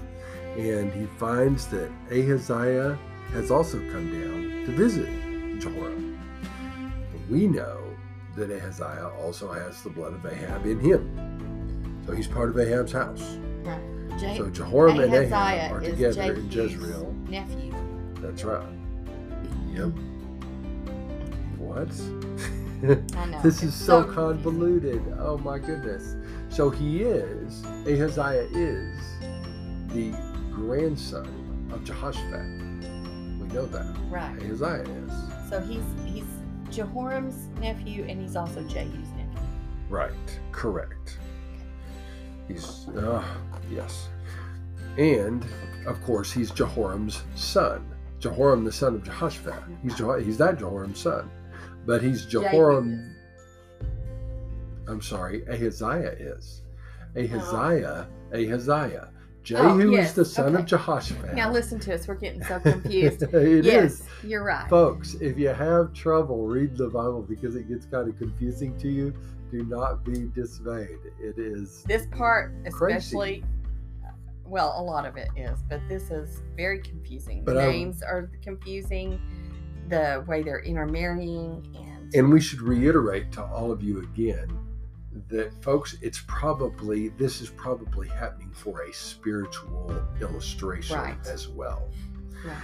And 0.59 0.91
he 0.91 1.05
finds 1.17 1.67
that 1.67 1.89
Ahaziah 2.11 2.97
has 3.31 3.49
also 3.49 3.77
come 3.91 4.11
down 4.11 4.65
to 4.65 4.71
visit 4.73 5.07
Jehoram. 5.61 6.19
We 7.29 7.47
know 7.47 7.77
that 8.35 8.51
Ahaziah 8.51 9.09
also 9.21 9.53
has 9.53 9.81
the 9.83 9.89
blood 9.89 10.13
of 10.13 10.25
Ahab 10.25 10.65
in 10.65 10.77
him. 10.79 12.03
So 12.05 12.13
he's 12.13 12.27
part 12.27 12.49
of 12.49 12.57
Ahab's 12.59 12.91
house. 12.91 13.37
Right. 13.63 13.79
Je- 14.19 14.35
So 14.37 14.49
Jehoram 14.49 14.99
and 14.99 15.13
Ahab 15.13 15.31
Ahaziah 15.31 15.69
are 15.71 15.81
is 15.81 15.89
together 15.95 16.33
in 16.33 16.51
Jezreel. 16.51 17.13
nephew. 17.29 17.73
That's 18.15 18.43
right. 18.43 18.67
Yep. 19.71 19.91
What? 21.57 21.89
I 23.17 23.25
know. 23.27 23.39
This 23.43 23.57
is 23.63 23.69
it's 23.69 23.75
so 23.75 24.03
convoluted. 24.03 25.01
Oh 25.19 25.37
my 25.37 25.57
goodness. 25.59 26.15
So 26.49 26.69
he 26.69 27.03
is, 27.03 27.63
Ahaziah 27.85 28.47
is 28.51 28.97
the 29.93 30.11
grandson 30.59 31.69
of 31.71 31.83
Jehoshaphat. 31.85 32.45
We 33.39 33.47
know 33.53 33.65
that. 33.67 33.95
Right. 34.09 34.37
Ahaziah 34.43 34.83
is. 34.83 35.49
So 35.49 35.61
he's 35.61 35.83
he's 36.05 36.25
Jehoram's 36.69 37.47
nephew, 37.59 38.05
and 38.07 38.21
he's 38.21 38.35
also 38.35 38.61
Jehu's 38.63 39.09
nephew. 39.09 39.39
Right. 39.89 40.11
Correct. 40.51 41.17
He's, 42.47 42.87
uh, 42.89 43.23
yes. 43.71 44.09
And, 44.97 45.45
of 45.87 46.03
course, 46.03 46.31
he's 46.31 46.51
Jehoram's 46.51 47.23
son. 47.35 47.85
Jehoram, 48.19 48.65
the 48.65 48.71
son 48.71 48.95
of 48.95 49.03
Jehoshaphat. 49.03 49.63
He's, 49.81 49.93
Jeho- 49.93 50.21
he's 50.23 50.37
that 50.39 50.59
Jehoram's 50.59 50.99
son. 50.99 51.29
But 51.85 52.03
he's 52.03 52.25
Jehoram. 52.25 53.15
I'm 54.87 55.01
sorry, 55.01 55.47
Ahaziah 55.47 56.15
is. 56.19 56.63
Ahaziah, 57.15 58.07
Ahaziah. 58.33 59.09
Jehu 59.49 59.87
Oh, 59.87 59.91
yes, 59.91 60.09
is 60.09 60.15
the 60.15 60.25
son 60.25 60.55
of. 60.55 60.65
Jehoshaphat. 60.65 61.33
Now 61.33 61.51
listen 61.51 61.79
to 61.79 61.95
us. 61.95 62.07
We're 62.07 62.13
getting 62.15 62.43
so 62.43 62.59
confused. 62.63 63.23
It 63.23 63.33
is, 63.33 63.65
yes, 63.65 64.03
you're 64.23 64.43
right. 64.43 64.69
Folks, 64.69 65.15
if 65.15 65.39
you 65.39 65.47
have 65.49 65.91
trouble 65.93 66.45
reading 66.45 66.75
the 66.77 66.87
Bible 66.89 67.23
because 67.27 67.55
it 67.55 67.67
gets 67.67 67.87
kind 67.87 68.07
of 68.07 68.15
confusing 68.17 68.77
to 68.77 68.87
you, 68.89 69.11
do 69.51 69.63
not 69.65 70.03
be 70.05 70.27
dismayed. 70.35 70.99
It 71.19 71.39
is 71.39 71.83
This 71.87 72.05
part, 72.11 72.53
Crazy. 72.71 72.97
especially, 72.97 73.43
well, 74.45 74.75
a 74.77 74.83
lot 74.83 75.07
of 75.07 75.17
it 75.17 75.29
is, 75.35 75.63
but 75.67 75.81
this 75.89 76.11
is 76.11 76.43
very 76.55 76.79
confusing. 76.79 77.43
But 77.43 77.55
the 77.55 77.65
names 77.71 78.03
are 78.03 78.29
confusing. 78.43 79.19
The 79.87 80.23
way 80.27 80.43
they're 80.43 80.59
intermarrying 80.61 81.75
and, 81.75 82.13
and 82.13 82.31
we 82.31 82.39
should 82.39 82.61
reiterate 82.61 83.31
to 83.31 83.43
all 83.43 83.71
of 83.71 83.81
you 83.81 84.03
again 84.03 84.47
that 85.29 85.51
folks 85.63 85.97
it's 86.01 86.21
probably 86.27 87.09
this 87.09 87.41
is 87.41 87.49
probably 87.49 88.07
happening 88.07 88.51
for 88.51 88.81
a 88.83 88.93
spiritual 88.93 89.91
illustration 90.21 90.97
Right. 90.97 91.27
as 91.27 91.47
well 91.47 91.89
Right. 92.45 92.55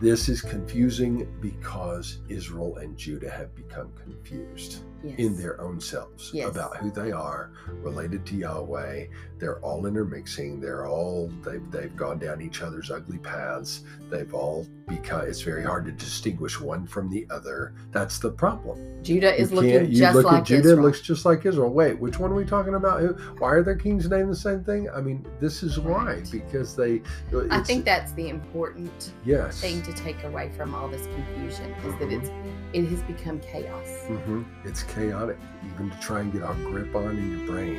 this 0.00 0.28
is 0.28 0.40
confusing 0.40 1.26
because 1.40 2.18
israel 2.28 2.76
and 2.78 2.96
judah 2.96 3.30
have 3.30 3.54
become 3.54 3.92
confused 3.92 4.80
yes. 5.04 5.18
in 5.18 5.36
their 5.36 5.60
own 5.60 5.80
selves 5.80 6.30
Yes. 6.32 6.48
about 6.50 6.76
who 6.78 6.90
they 6.90 7.12
are 7.12 7.50
related 7.82 8.24
to 8.26 8.36
Yahweh. 8.36 9.06
They're 9.38 9.58
all 9.60 9.86
intermixing. 9.86 10.60
They're 10.60 10.86
all 10.86 11.28
they've 11.44 11.68
they've 11.70 11.96
gone 11.96 12.18
down 12.18 12.40
each 12.40 12.62
other's 12.62 12.90
ugly 12.90 13.18
paths. 13.18 13.82
They've 14.10 14.32
all 14.32 14.66
become. 14.86 15.22
It's 15.22 15.40
very 15.40 15.64
hard 15.64 15.84
to 15.86 15.92
distinguish 15.92 16.60
one 16.60 16.86
from 16.86 17.10
the 17.10 17.26
other. 17.30 17.74
That's 17.90 18.18
the 18.18 18.30
problem. 18.30 18.78
Judah 19.02 19.34
is 19.34 19.50
looking 19.52 19.90
you 19.90 19.98
just 19.98 20.14
look 20.14 20.26
like 20.26 20.40
at 20.42 20.46
Judah, 20.46 20.60
Israel. 20.68 20.82
looks 20.84 21.00
just 21.00 21.24
like 21.24 21.44
Israel. 21.44 21.70
Wait, 21.72 21.98
which 21.98 22.20
one 22.20 22.30
are 22.30 22.36
we 22.36 22.44
talking 22.44 22.74
about? 22.74 23.00
Who? 23.00 23.14
Why 23.38 23.50
are 23.50 23.62
their 23.64 23.74
kings 23.74 24.08
named 24.08 24.30
the 24.30 24.36
same 24.36 24.62
thing? 24.62 24.88
I 24.90 25.00
mean, 25.00 25.26
this 25.40 25.64
is 25.64 25.78
why 25.80 26.22
because 26.30 26.76
they. 26.76 27.02
I 27.50 27.60
think 27.62 27.84
that's 27.84 28.12
the 28.12 28.28
important 28.28 29.12
yes. 29.24 29.60
thing 29.60 29.82
to 29.82 29.92
take 29.92 30.22
away 30.22 30.50
from 30.56 30.72
all 30.74 30.86
this 30.88 31.06
confusion 31.06 31.72
is 31.84 31.92
that 31.98 32.08
Mhm. 32.10 32.20
it's 32.22 32.30
it 32.72 32.84
has 32.86 33.02
become 33.02 33.38
chaos. 33.40 33.86
Hmm 34.06 34.42
It's 34.64 34.82
chaotic, 34.82 35.38
even 35.72 35.90
to 35.90 36.00
try 36.00 36.20
and 36.20 36.32
get 36.32 36.42
a 36.42 36.54
grip 36.54 36.94
on 36.94 37.16
in 37.16 37.38
your 37.38 37.46
brain. 37.46 37.76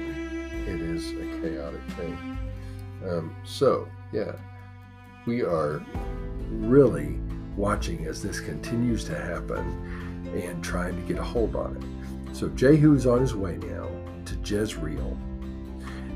It 0.68 0.82
is 0.82 1.12
a 1.12 1.42
chaotic 1.42 1.82
thing. 1.98 2.38
Um, 3.08 3.36
so, 3.44 3.88
yeah, 4.12 4.34
we 5.26 5.42
are 5.42 5.84
really 6.50 7.20
watching 7.58 8.06
as 8.06 8.22
this 8.22 8.40
continues 8.40 9.04
to 9.06 9.16
happen 9.16 10.30
and 10.34 10.64
trying 10.64 10.96
to 10.96 11.02
get 11.02 11.18
a 11.18 11.24
hold 11.24 11.56
on 11.56 11.76
it. 11.76 12.36
So, 12.36 12.48
Jehu 12.50 12.96
is 12.96 13.06
on 13.06 13.20
his 13.20 13.36
way 13.36 13.58
now 13.58 13.90
to 14.26 14.36
Jezreel. 14.44 15.18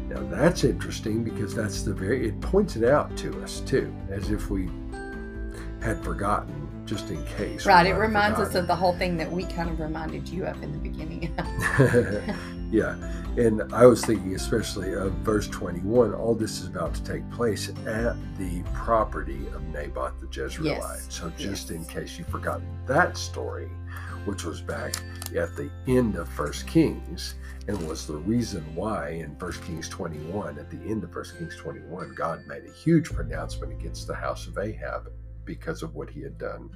Now, 0.08 0.24
that's 0.30 0.64
interesting 0.64 1.24
because 1.24 1.54
that's 1.54 1.84
the 1.84 1.94
very, 1.94 2.30
it 2.30 2.40
points 2.40 2.78
it 2.78 2.86
out 2.86 3.16
to 3.18 3.44
us 3.44 3.60
too, 3.62 3.94
as 4.10 4.32
if 4.32 4.50
we 4.50 4.70
had 5.82 6.02
forgotten 6.04 6.67
just 6.88 7.10
in 7.10 7.24
case. 7.26 7.66
Right. 7.66 7.86
It 7.86 7.94
reminds 7.94 8.40
us 8.40 8.56
of 8.56 8.66
the 8.66 8.76
whole 8.76 8.94
thing 8.94 9.18
that 9.18 9.32
we 9.32 9.44
kind 9.44 9.70
of 9.70 9.80
reminded 9.80 10.28
you 10.28 10.46
of 10.46 10.62
in 10.64 10.72
the 10.72 10.80
beginning. 10.80 11.36
yeah. 12.72 12.96
And 13.38 13.72
I 13.74 13.86
was 13.86 14.04
thinking, 14.04 14.34
especially 14.34 14.94
of 14.94 15.12
verse 15.16 15.48
21, 15.48 16.14
all 16.14 16.34
this 16.34 16.62
is 16.62 16.68
about 16.68 16.96
to 16.96 17.04
take 17.04 17.30
place 17.30 17.70
at 17.86 18.16
the 18.40 18.64
property 18.74 19.46
of 19.54 19.62
Naboth 19.68 20.20
the 20.20 20.28
Jezreelite. 20.28 20.66
Yes. 20.66 21.08
So, 21.10 21.30
just 21.38 21.70
Yes. 21.70 21.78
in 21.78 21.86
case 21.86 22.18
you've 22.18 22.30
forgotten 22.30 22.68
that 22.88 23.16
story, 23.18 23.70
which 24.26 24.44
was 24.44 24.62
back 24.62 24.96
at 25.38 25.56
the 25.56 25.70
end 25.88 26.16
of 26.16 26.28
First 26.30 26.66
Kings, 26.68 27.36
and 27.68 27.88
was 27.88 28.08
the 28.08 28.16
reason 28.16 28.64
why 28.74 29.10
in 29.10 29.36
First 29.36 29.62
Kings 29.64 29.88
21, 29.90 30.58
at 30.58 30.70
the 30.72 30.80
end 30.90 31.04
of 31.04 31.12
First 31.12 31.38
Kings 31.38 31.56
21, 31.58 32.16
God 32.16 32.42
made 32.48 32.64
a 32.66 32.72
huge 32.72 33.12
pronouncement 33.12 33.72
against 33.74 34.08
the 34.08 34.16
house 34.16 34.48
of 34.48 34.58
Ahab 34.58 35.12
because 35.48 35.82
of 35.82 35.96
what 35.96 36.10
he 36.12 36.22
had 36.22 36.38
done 36.38 36.70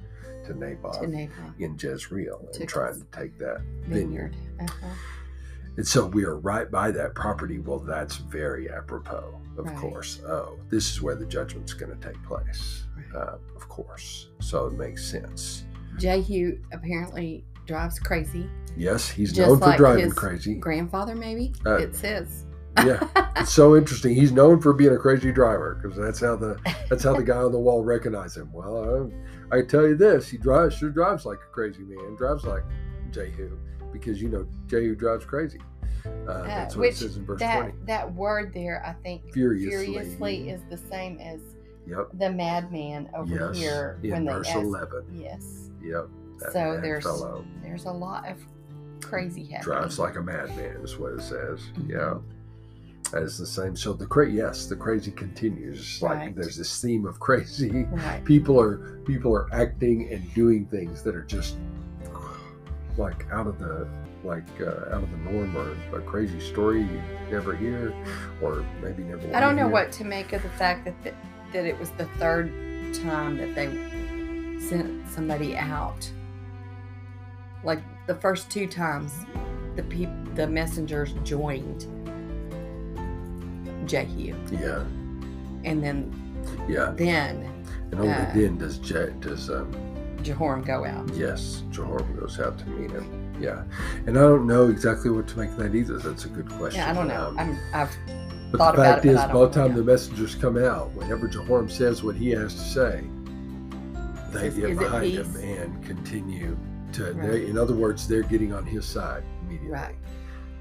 to 0.46 0.54
Naboth 0.58 0.98
to 1.00 1.06
Naboth 1.06 1.34
in 1.60 1.76
Jezreel 1.78 2.48
and 2.58 2.68
trying 2.68 2.98
to 2.98 3.06
take 3.16 3.38
that 3.38 3.60
vineyard. 3.86 4.34
vineyard. 4.34 4.36
Uh-huh. 4.60 4.86
And 5.76 5.86
so 5.86 6.06
we 6.06 6.24
are 6.24 6.36
right 6.36 6.68
by 6.70 6.90
that 6.90 7.14
property. 7.14 7.58
Well, 7.60 7.78
that's 7.78 8.16
very 8.16 8.68
apropos, 8.70 9.40
of 9.56 9.66
Right. 9.66 9.76
course. 9.76 10.20
Oh, 10.26 10.58
this 10.68 10.90
is 10.90 11.00
where 11.00 11.14
the 11.14 11.24
judgment's 11.24 11.72
going 11.72 11.96
to 11.96 12.06
take 12.06 12.20
place, 12.24 12.84
Right. 12.96 13.14
uh, 13.22 13.38
of 13.54 13.68
course. 13.68 14.30
So 14.40 14.66
it 14.66 14.72
makes 14.74 15.04
sense. 15.04 15.64
Jehu 15.98 16.58
apparently 16.72 17.44
drives 17.66 17.98
crazy. 18.00 18.50
Yes, 18.76 19.08
he's 19.08 19.32
Just 19.32 19.48
known 19.48 19.58
for 19.60 19.66
like 19.66 19.76
driving 19.78 20.04
his 20.06 20.14
crazy. 20.14 20.54
Grandfather, 20.56 21.14
maybe 21.14 21.54
Uh, 21.64 21.76
it 21.76 21.94
says. 21.94 22.46
Yeah, 22.78 23.06
it's 23.36 23.52
so 23.52 23.76
interesting. 23.76 24.14
He's 24.14 24.32
known 24.32 24.60
for 24.60 24.72
being 24.72 24.92
a 24.94 24.98
crazy 24.98 25.32
driver 25.32 25.78
because 25.80 25.96
that's 25.98 26.20
how 26.20 26.36
the 26.36 26.58
that's 26.88 27.04
how 27.04 27.14
the 27.14 27.22
guy 27.22 27.36
on 27.38 27.52
the 27.52 27.58
wall 27.58 27.82
recognized 27.84 28.36
him. 28.36 28.50
Well, 28.52 29.10
I, 29.52 29.58
I 29.58 29.62
tell 29.62 29.86
you 29.86 29.96
this, 29.96 30.28
he 30.28 30.38
drives 30.38 30.76
sure 30.76 30.90
drives 30.90 31.24
like 31.26 31.38
a 31.38 31.52
crazy 31.52 31.82
man. 31.82 32.16
Drives 32.16 32.44
like 32.44 32.62
Jehu 33.10 33.58
because 33.92 34.20
you 34.22 34.28
know 34.28 34.46
Jehu 34.66 34.94
drives 34.94 35.24
crazy. 35.24 35.60
Uh, 36.26 36.42
that's 36.44 36.74
what 36.74 36.80
which 36.82 36.94
it 36.94 36.96
says 36.98 37.16
in 37.16 37.24
verse 37.26 37.38
that 37.40 37.60
twenty. 37.60 37.74
that 37.86 38.12
word 38.14 38.52
there, 38.54 38.82
I 38.84 38.92
think, 39.02 39.32
Furiously. 39.32 39.86
furiously 39.86 40.50
is 40.50 40.62
the 40.70 40.76
same 40.78 41.18
as 41.20 41.40
Yep. 41.86 42.08
the 42.14 42.30
madman 42.30 43.08
over 43.14 43.34
yes. 43.48 43.56
here 43.56 43.98
in 44.04 44.10
when 44.12 44.24
they 44.24 44.32
verse 44.32 44.48
ask. 44.48 44.58
eleven. 44.58 45.04
Yes, 45.12 45.70
Yep. 45.82 46.08
So 46.52 46.78
there's- 46.80 47.02
fellow 47.04 47.44
there's 47.62 47.84
a 47.84 47.90
lot 47.92 48.28
of 48.28 48.38
crazy 49.00 49.44
happening. 49.44 49.62
drives 49.78 49.98
like 49.98 50.16
a 50.16 50.22
madman 50.22 50.76
is 50.82 50.96
what 50.96 51.12
it 51.12 51.22
says. 51.22 51.60
Mhm. 51.76 51.90
Yeah. 51.90 52.14
Is 53.14 53.36
the 53.38 53.46
same. 53.46 53.76
So 53.76 53.92
the 53.92 54.06
cra 54.06 54.30
yes, 54.30 54.66
the 54.66 54.76
crazy 54.76 55.10
continues. 55.10 56.00
Like 56.00 56.18
Right. 56.18 56.34
there's 56.36 56.56
this 56.56 56.80
theme 56.80 57.04
of 57.06 57.20
crazy. 57.20 57.84
right. 57.90 58.24
People 58.24 58.58
are 58.60 58.98
people 59.04 59.34
are 59.34 59.48
acting 59.52 60.10
and 60.12 60.32
doing 60.34 60.66
things 60.66 61.02
that 61.02 61.14
are 61.14 61.24
just 61.24 61.56
like 62.96 63.26
out 63.30 63.46
of 63.46 63.58
the 63.58 63.86
like 64.24 64.44
uh, 64.60 64.94
out 64.94 65.02
of 65.02 65.10
the 65.10 65.16
norm 65.30 65.56
or 65.56 65.72
a 65.98 66.02
crazy 66.02 66.38
story 66.40 66.82
you 66.82 67.02
never 67.30 67.54
hear 67.56 67.92
or 68.40 68.64
maybe 68.82 69.02
never. 69.02 69.34
I 69.34 69.40
don't 69.40 69.56
know 69.56 69.64
hear. 69.64 69.72
what 69.72 69.92
to 69.92 70.04
make 70.04 70.32
of 70.32 70.42
the 70.42 70.48
fact 70.50 70.84
that 70.84 71.02
the, 71.02 71.12
that 71.52 71.66
it 71.66 71.78
was 71.78 71.90
the 71.90 72.06
third 72.18 72.50
time 72.94 73.36
that 73.38 73.54
they 73.54 73.66
sent 74.60 75.08
somebody 75.08 75.56
out. 75.56 76.08
Like 77.64 77.80
the 78.06 78.14
first 78.14 78.50
two 78.50 78.66
times, 78.66 79.12
the 79.76 79.82
peop- 79.82 80.34
the 80.34 80.46
messengers 80.46 81.14
joined 81.24 81.86
Jehu, 83.86 84.34
Yeah. 84.50 84.84
and 85.64 85.82
then 85.82 86.12
Yeah. 86.68 86.92
then 86.96 87.48
And 87.90 88.00
only 88.00 88.12
Uh, 88.14 88.26
then 88.34 88.56
does 88.58 88.78
Je- 88.78 89.12
does 89.20 89.50
um, 89.50 89.70
Jehoram 90.22 90.62
go 90.62 90.84
out. 90.84 91.10
yes 91.14 91.62
Jehoram 91.70 92.16
goes 92.18 92.40
out 92.40 92.58
to 92.58 92.66
meet 92.70 92.90
him. 92.90 93.04
Yeah, 93.40 93.62
and 94.06 94.16
I 94.16 94.22
don't 94.22 94.46
know 94.46 94.68
exactly 94.68 95.10
what 95.10 95.26
to 95.28 95.38
make 95.38 95.50
of 95.50 95.56
that 95.58 95.74
either. 95.74 95.98
That's 95.98 96.24
a 96.24 96.28
good 96.28 96.48
question. 96.48 96.80
Yeah, 96.80 96.90
I 96.90 96.94
don't 96.94 97.08
know. 97.08 97.28
Um, 97.28 97.38
I'm, 97.38 97.58
I've 97.74 97.90
but 98.52 98.58
thought 98.58 98.76
the 98.76 98.82
fact 98.82 99.04
it, 99.04 99.10
is, 99.10 99.16
by 99.16 99.26
the 99.32 99.48
time 99.50 99.70
know. 99.72 99.78
the 99.78 99.84
messengers 99.84 100.34
come 100.36 100.56
out, 100.62 100.92
whenever 100.94 101.26
Jehoram 101.28 101.68
says 101.68 102.02
what 102.04 102.14
he 102.14 102.30
has 102.30 102.54
to 102.54 102.60
say, 102.60 103.04
they 104.32 104.46
Is- 104.48 104.54
get 104.58 104.78
behind 104.78 105.12
him 105.12 105.36
and 105.36 105.84
continue 105.84 106.56
to. 106.92 107.12
Right. 107.14 107.30
They, 107.30 107.46
in 107.46 107.58
other 107.58 107.74
words, 107.74 108.06
they're 108.06 108.22
getting 108.22 108.52
on 108.52 108.64
his 108.64 108.84
side 108.86 109.24
immediately. 109.42 109.70
right. 109.72 109.94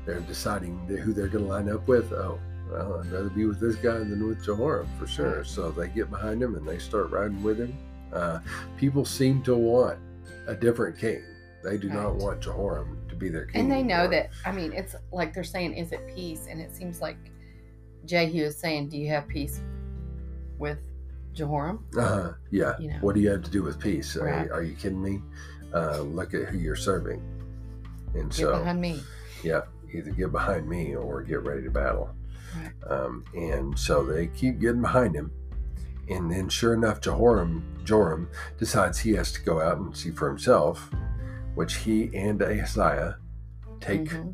They're 0.05 0.19
deciding 0.21 0.79
who 0.87 1.13
they're 1.13 1.27
going 1.27 1.45
to 1.45 1.49
line 1.49 1.69
up 1.69 1.87
with. 1.87 2.11
Oh, 2.13 2.39
well, 2.71 2.99
I'd 3.01 3.11
rather 3.11 3.29
be 3.29 3.45
with 3.45 3.59
this 3.59 3.75
guy 3.75 3.97
than 3.97 4.25
with 4.27 4.43
Jehoram 4.43 4.87
for 4.97 5.07
sure. 5.07 5.37
Right. 5.37 5.45
So 5.45 5.71
they 5.71 5.89
get 5.89 6.09
behind 6.09 6.41
him 6.41 6.55
and 6.55 6.67
they 6.67 6.79
start 6.79 7.11
riding 7.11 7.41
with 7.43 7.59
him. 7.59 7.77
Uh, 8.13 8.39
people 8.77 9.05
seem 9.05 9.41
to 9.43 9.55
want 9.55 9.99
a 10.47 10.55
different 10.55 10.97
king. 10.97 11.23
They 11.63 11.77
do 11.77 11.89
not 11.89 12.15
want 12.15 12.41
Jehoram 12.41 12.97
to 13.09 13.15
be 13.15 13.29
their 13.29 13.45
king. 13.45 13.61
And 13.61 13.71
they 13.71 13.83
know 13.83 14.01
anymore. 14.05 14.11
that. 14.11 14.29
I 14.45 14.51
mean, 14.51 14.73
it's 14.73 14.95
like 15.11 15.33
they're 15.33 15.43
saying, 15.43 15.73
"Is 15.75 15.91
it 15.91 16.07
peace?" 16.15 16.47
And 16.49 16.59
it 16.59 16.75
seems 16.75 17.01
like 17.01 17.17
Jehu 18.05 18.43
is 18.45 18.57
saying, 18.57 18.89
"Do 18.89 18.97
you 18.97 19.09
have 19.09 19.27
peace 19.27 19.61
with 20.57 20.79
Jehoram?" 21.33 21.85
Uh-huh. 21.97 22.33
Yeah. 22.49 22.73
You 22.79 22.89
know. 22.89 22.97
What 23.01 23.13
do 23.15 23.21
you 23.21 23.29
have 23.29 23.43
to 23.43 23.51
do 23.51 23.61
with 23.63 23.79
peace? 23.79 24.15
Are, 24.17 24.25
Right. 24.25 24.49
are 24.49 24.63
you 24.63 24.73
kidding 24.75 25.01
me? 25.01 25.21
Uh, 25.73 26.01
look 26.01 26.33
at 26.33 26.45
who 26.49 26.57
you're 26.57 26.75
serving. 26.75 27.21
And 28.15 28.23
Get 28.29 28.33
so, 28.33 28.57
behind 28.57 28.81
me. 28.81 28.99
yeah, 29.43 29.61
either 29.93 30.11
get 30.11 30.31
behind 30.31 30.67
me 30.67 30.95
or 30.95 31.21
get 31.21 31.43
ready 31.43 31.61
to 31.63 31.69
battle. 31.71 32.09
Um, 32.87 33.23
and 33.35 33.77
so 33.77 34.03
they 34.03 34.27
keep 34.27 34.59
getting 34.59 34.81
behind 34.81 35.15
him. 35.15 35.31
And 36.09 36.29
then, 36.31 36.49
sure 36.49 36.73
enough, 36.73 36.99
Jehoram, 36.99 37.63
Joram 37.85 38.27
decides 38.57 38.99
he 38.99 39.13
has 39.13 39.31
to 39.33 39.41
go 39.41 39.61
out 39.61 39.77
and 39.77 39.95
see 39.95 40.11
for 40.11 40.27
himself, 40.27 40.89
which 41.55 41.75
he 41.75 42.09
and 42.15 42.41
Ahaziah 42.41 43.17
take 43.79 44.09
Mhm. 44.09 44.33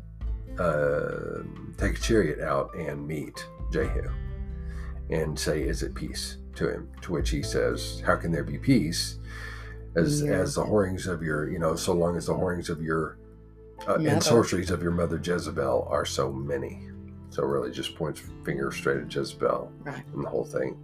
uh, 0.58 1.42
take 1.76 1.96
a 1.98 2.00
chariot 2.00 2.40
out 2.40 2.74
and 2.74 3.06
meet 3.06 3.46
Jehu 3.70 4.08
and 5.10 5.38
say, 5.38 5.62
"Is 5.62 5.82
it 5.82 5.94
peace?" 5.94 6.38
to 6.56 6.68
him. 6.68 6.88
To 7.02 7.12
which 7.12 7.30
he 7.30 7.42
says, 7.42 8.02
"How 8.04 8.16
can 8.16 8.32
there 8.32 8.42
be 8.42 8.58
peace 8.58 9.18
as 9.94 10.22
Yeah. 10.22 10.32
as 10.32 10.56
the 10.56 10.64
whorings 10.64 11.06
of 11.06 11.22
your 11.22 11.48
you 11.48 11.58
know 11.60 11.76
so 11.76 11.92
long 11.94 12.16
as 12.16 12.26
the 12.26 12.34
whorings 12.34 12.68
of 12.68 12.82
your 12.82 13.16
uh, 13.86 13.92
Mother. 13.92 14.08
and 14.08 14.22
sorceries 14.22 14.70
of 14.72 14.82
your 14.82 14.90
mother 14.90 15.20
Jezebel 15.22 15.86
are 15.88 16.04
so 16.04 16.32
many." 16.32 16.90
So 17.30 17.42
really, 17.44 17.70
just 17.70 17.94
points 17.94 18.22
finger 18.44 18.70
straight 18.72 18.98
at 18.98 19.14
Jezebel 19.14 19.70
Right. 19.84 20.04
and 20.14 20.24
the 20.24 20.28
whole 20.28 20.44
thing. 20.44 20.78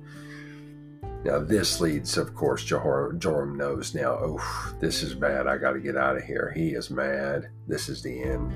Now 1.24 1.38
this 1.38 1.80
leads, 1.80 2.18
of 2.18 2.34
course, 2.34 2.64
Jehoram, 2.64 3.18
Joram 3.18 3.56
knows 3.56 3.94
now. 3.94 4.18
Oh, 4.20 4.74
this 4.78 5.02
is 5.02 5.14
bad. 5.14 5.46
I 5.46 5.56
got 5.56 5.72
to 5.72 5.80
get 5.80 5.96
out 5.96 6.16
of 6.16 6.22
here. 6.22 6.52
He 6.54 6.70
is 6.70 6.90
mad. 6.90 7.48
This 7.66 7.88
is 7.88 8.02
the 8.02 8.22
end 8.22 8.52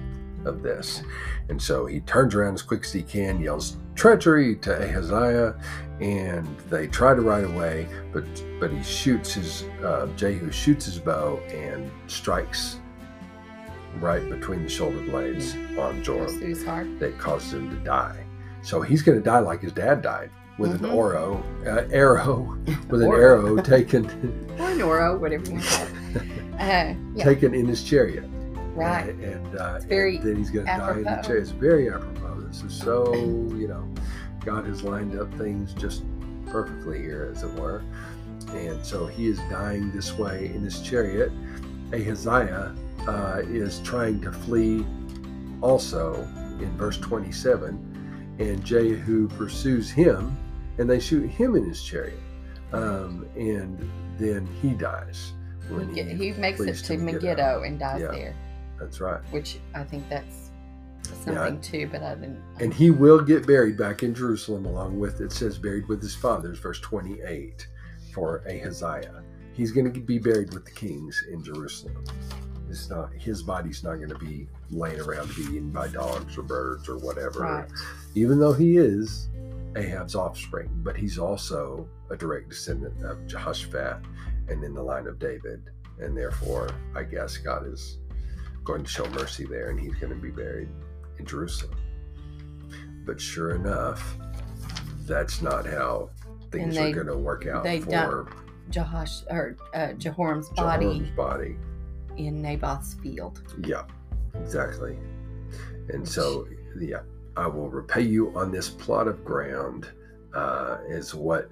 of 0.46 0.62
this. 0.62 1.02
And 1.48 1.60
so 1.60 1.86
he 1.86 2.00
turns 2.00 2.34
around 2.34 2.54
as 2.54 2.62
quick 2.62 2.84
as 2.84 2.92
he 2.92 3.02
can, 3.02 3.40
yells 3.40 3.78
treachery 3.94 4.54
to 4.56 4.76
Ahaziah, 4.84 5.58
and 6.00 6.46
they 6.70 6.86
try 6.86 7.14
to 7.14 7.20
ride 7.22 7.44
away, 7.44 7.88
but 8.12 8.24
but 8.60 8.70
he 8.70 8.82
shoots 8.82 9.32
his 9.34 9.64
uh, 9.82 10.06
Jehu 10.16 10.52
shoots 10.52 10.84
his 10.86 10.98
bow 10.98 11.38
and 11.48 11.90
strikes 12.06 12.78
right 14.00 14.28
between 14.30 14.62
the 14.62 14.68
shoulder 14.68 15.00
blades 15.00 15.54
on 15.78 16.02
Goes 16.02 16.38
Joram 16.38 16.98
that 16.98 17.18
caused 17.18 17.52
him 17.52 17.70
to 17.70 17.76
die. 17.84 18.24
So 18.62 18.80
he's 18.82 19.02
going 19.02 19.18
to 19.18 19.24
die 19.24 19.38
like 19.40 19.60
his 19.60 19.72
dad 19.72 20.02
died 20.02 20.30
with 20.58 20.72
an 20.72 20.78
Mhm. 20.90 20.96
arrow, 20.96 21.42
uh, 21.66 21.86
arrow 21.92 22.56
with 22.88 23.02
an 23.02 23.08
arrow 23.12 23.56
taken 23.62 24.04
or 24.58 24.70
Noro, 24.70 25.18
whatever 25.18 25.44
you 25.46 25.52
want 25.52 25.64
to 25.64 25.70
call 25.76 25.86
it. 25.86 26.22
Uh, 26.58 26.92
yeah. 27.14 27.22
taken 27.22 27.54
in 27.54 27.66
his 27.66 27.84
chariot. 27.84 28.24
right. 28.74 29.10
And, 29.10 29.22
and, 29.22 29.56
uh, 29.56 29.78
very 29.80 30.16
and 30.16 30.26
then 30.26 30.36
he's 30.36 30.50
going 30.50 30.66
to 30.66 30.72
die 30.72 30.96
in 30.96 31.04
the 31.04 31.20
chariot. 31.24 31.42
It's 31.42 31.50
very 31.52 31.88
apropos. 31.88 32.40
This 32.40 32.62
is 32.64 32.74
so 32.74 33.14
you 33.14 33.68
know, 33.68 33.88
God 34.44 34.66
has 34.66 34.82
lined 34.82 35.16
up 35.16 35.32
things 35.34 35.72
just 35.74 36.02
perfectly 36.46 36.98
here, 37.00 37.28
as 37.32 37.44
it 37.44 37.52
were. 37.54 37.82
And 38.54 38.84
so 38.84 39.06
he 39.06 39.28
is 39.28 39.38
dying 39.50 39.92
this 39.92 40.18
way 40.18 40.46
in 40.52 40.62
his 40.62 40.80
chariot. 40.80 41.30
Ahaziah 41.92 42.74
uh, 43.06 43.42
is 43.46 43.80
trying 43.80 44.20
to 44.20 44.32
flee 44.32 44.84
also 45.60 46.22
in 46.60 46.70
verse 46.76 46.98
27 46.98 48.36
and 48.38 48.64
Jehu 48.64 49.28
pursues 49.28 49.90
him 49.90 50.36
and 50.78 50.88
they 50.88 51.00
shoot 51.00 51.28
him 51.28 51.56
in 51.56 51.64
his 51.64 51.82
chariot 51.82 52.20
um, 52.72 53.26
and 53.36 53.90
then 54.18 54.46
he 54.60 54.70
dies 54.70 55.32
when 55.70 55.92
He, 55.94 56.02
he 56.02 56.32
makes 56.32 56.60
it 56.60 56.64
flees 56.64 56.82
to 56.82 56.96
Megiddo. 56.98 57.26
Megiddo 57.26 57.62
and 57.62 57.78
dies 57.78 58.00
Yeah. 58.02 58.10
there, 58.10 58.34
that's 58.78 59.00
right 59.00 59.20
which 59.30 59.58
I 59.74 59.84
think 59.84 60.08
that's 60.08 60.50
something 61.24 61.60
too. 61.60 61.88
But 61.90 62.02
I 62.02 62.14
didn't. 62.16 62.42
and 62.60 62.72
he 62.74 62.90
will 62.90 63.20
get 63.22 63.46
buried 63.46 63.78
back 63.78 64.02
in 64.02 64.14
Jerusalem 64.14 64.66
along 64.66 64.98
with 65.00 65.20
it 65.20 65.32
says 65.32 65.58
buried 65.58 65.88
with 65.88 66.02
his 66.02 66.14
fathers 66.14 66.58
verse 66.58 66.80
28 66.80 67.66
for 68.12 68.42
Ahaziah 68.46 69.22
he's 69.58 69.72
going 69.72 69.92
to 69.92 70.00
be 70.00 70.18
buried 70.18 70.54
with 70.54 70.64
the 70.64 70.70
kings 70.70 71.22
in 71.30 71.44
Jerusalem 71.44 72.02
it's 72.70 72.88
not 72.88 73.12
his 73.14 73.42
body's 73.42 73.84
not 73.84 73.96
going 73.96 74.10
to 74.10 74.18
be 74.18 74.46
laying 74.70 75.00
around 75.00 75.28
to 75.28 75.34
be 75.34 75.56
eaten 75.56 75.70
by 75.70 75.88
dogs 75.88 76.38
or 76.38 76.42
birds 76.42 76.88
or 76.88 76.96
whatever 76.98 77.40
right. 77.40 77.68
even 78.14 78.38
though 78.38 78.52
he 78.52 78.76
is 78.78 79.28
Ahab's 79.76 80.14
offspring, 80.14 80.70
but 80.82 80.96
he's 80.96 81.18
also 81.18 81.88
a 82.10 82.16
direct 82.16 82.48
descendant 82.48 83.04
of 83.04 83.26
Jehoshaphat 83.26 83.98
and 84.48 84.64
in 84.64 84.74
the 84.74 84.82
line 84.82 85.06
of 85.06 85.18
David. 85.18 85.70
And 86.00 86.16
therefore, 86.16 86.70
I 86.94 87.02
guess 87.02 87.36
God 87.36 87.66
is 87.66 87.98
going 88.64 88.84
to 88.84 88.88
show 88.88 89.08
mercy 89.10 89.44
there 89.44 89.70
and 89.70 89.78
he's 89.78 89.94
going 89.96 90.12
to 90.12 90.18
be 90.18 90.30
buried 90.30 90.68
in 91.18 91.26
Jerusalem. 91.26 91.76
But 93.04 93.20
sure 93.20 93.54
enough, 93.54 94.16
that's 95.06 95.42
not 95.42 95.66
how 95.66 96.10
things 96.50 96.74
they- 96.74 96.90
are 96.90 96.94
going 96.94 97.06
to 97.06 97.16
work 97.16 97.46
out 97.46 97.64
for 97.82 98.28
Jehosh 98.70 99.24
or 99.30 99.56
uh, 99.74 99.94
Jehoram's 99.98 100.48
body 100.50 100.86
Jehoram's 100.86 101.10
body. 101.10 101.56
in 102.16 102.42
Naboth's 102.42 102.94
field. 102.94 103.42
Yeah, 103.64 103.84
exactly. 104.34 104.96
And 105.88 106.06
so, 106.06 106.46
yeah, 106.78 107.00
I 107.36 107.46
will 107.46 107.70
repay 107.70 108.02
you 108.02 108.36
on 108.36 108.50
this 108.50 108.68
plot 108.68 109.08
of 109.08 109.24
ground, 109.24 109.88
uh, 110.34 110.78
is 110.88 111.14
what 111.14 111.48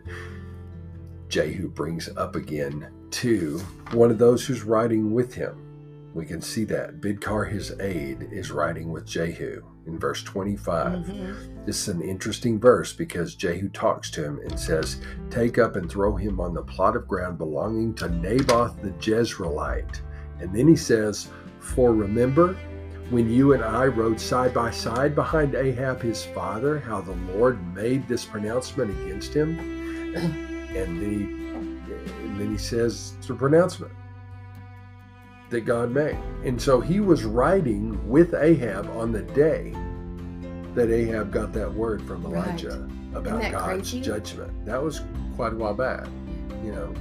Jehu 1.29 1.68
brings 1.68 2.09
up 2.16 2.37
again 2.37 2.92
to 3.12 3.59
one 3.92 4.11
of 4.11 4.18
those 4.18 4.44
who's 4.44 4.62
riding 4.62 5.12
with 5.12 5.33
him. 5.35 6.11
We 6.14 6.26
can 6.26 6.40
see 6.40 6.64
that 6.64 7.00
Bidkar, 7.00 7.50
his 7.50 7.79
aide, 7.81 8.29
is 8.31 8.50
riding 8.50 8.90
with 8.90 9.07
Jehu 9.07 9.62
in 9.87 9.99
verse 9.99 10.22
25. 10.22 10.99
Mhm. 11.07 11.64
This 11.64 11.88
is 11.88 11.94
an 11.94 12.03
interesting 12.03 12.61
verse 12.61 12.92
because 12.92 13.35
Jehu 13.35 13.68
talks 13.68 14.11
to 14.12 14.25
him 14.25 14.40
and 14.44 14.59
says, 14.59 15.01
Take 15.31 15.59
up 15.59 15.77
and 15.77 15.90
throw 15.90 16.16
him 16.16 16.40
on 16.40 16.55
the 16.55 16.62
plot 16.62 16.96
of 16.96 17.09
ground 17.09 17.38
belonging 17.38 17.94
to 17.94 18.09
Naboth 18.09 18.81
the 18.83 18.90
Jezreelite. 19.01 20.01
And 20.40 20.55
then 20.55 20.68
he 20.68 20.77
says, 20.77 21.29
For 21.59 21.94
remember, 21.94 22.57
when 23.11 23.31
you 23.31 23.53
and 23.53 23.62
I 23.62 23.87
rode 23.87 24.20
side 24.20 24.53
by 24.53 24.70
side 24.70 25.14
behind 25.14 25.55
Ahab 25.55 26.03
his 26.03 26.25
father, 26.25 26.81
how 26.81 27.01
the 27.01 27.16
Lord 27.35 27.59
made 27.75 28.09
this 28.09 28.25
pronouncement 28.25 28.90
against 29.03 29.33
him? 29.33 29.59
And 30.16 31.01
then 31.01 31.11
he, 31.11 32.25
and 32.25 32.40
then 32.40 32.51
he 32.51 32.59
says 32.59 33.14
it's 33.18 33.31
a 33.31 33.35
pronouncement 33.35 33.92
that 35.50 35.61
God 35.64 35.90
made. 35.92 36.18
And 36.44 36.61
so 36.61 36.80
he 36.80 37.00
was 37.00 37.24
riding 37.24 38.09
with 38.09 38.35
Ahab 38.35 38.88
on 38.96 39.12
the 39.12 39.22
day 39.22 39.72
that 40.74 40.90
Ahab 40.90 41.32
got 41.32 41.52
that 41.54 41.72
word 41.72 42.02
from 42.02 42.24
Right. 42.24 42.46
Elijah 42.46 42.88
about 43.14 43.40
God's 43.50 43.64
crazy? 43.90 44.00
judgment. 44.00 44.52
That 44.66 44.82
was 44.82 45.00
quite 45.37 45.52
a 45.52 45.56
while 45.56 45.74
back, 45.74 46.06
you 46.64 46.72
know. 46.72 46.92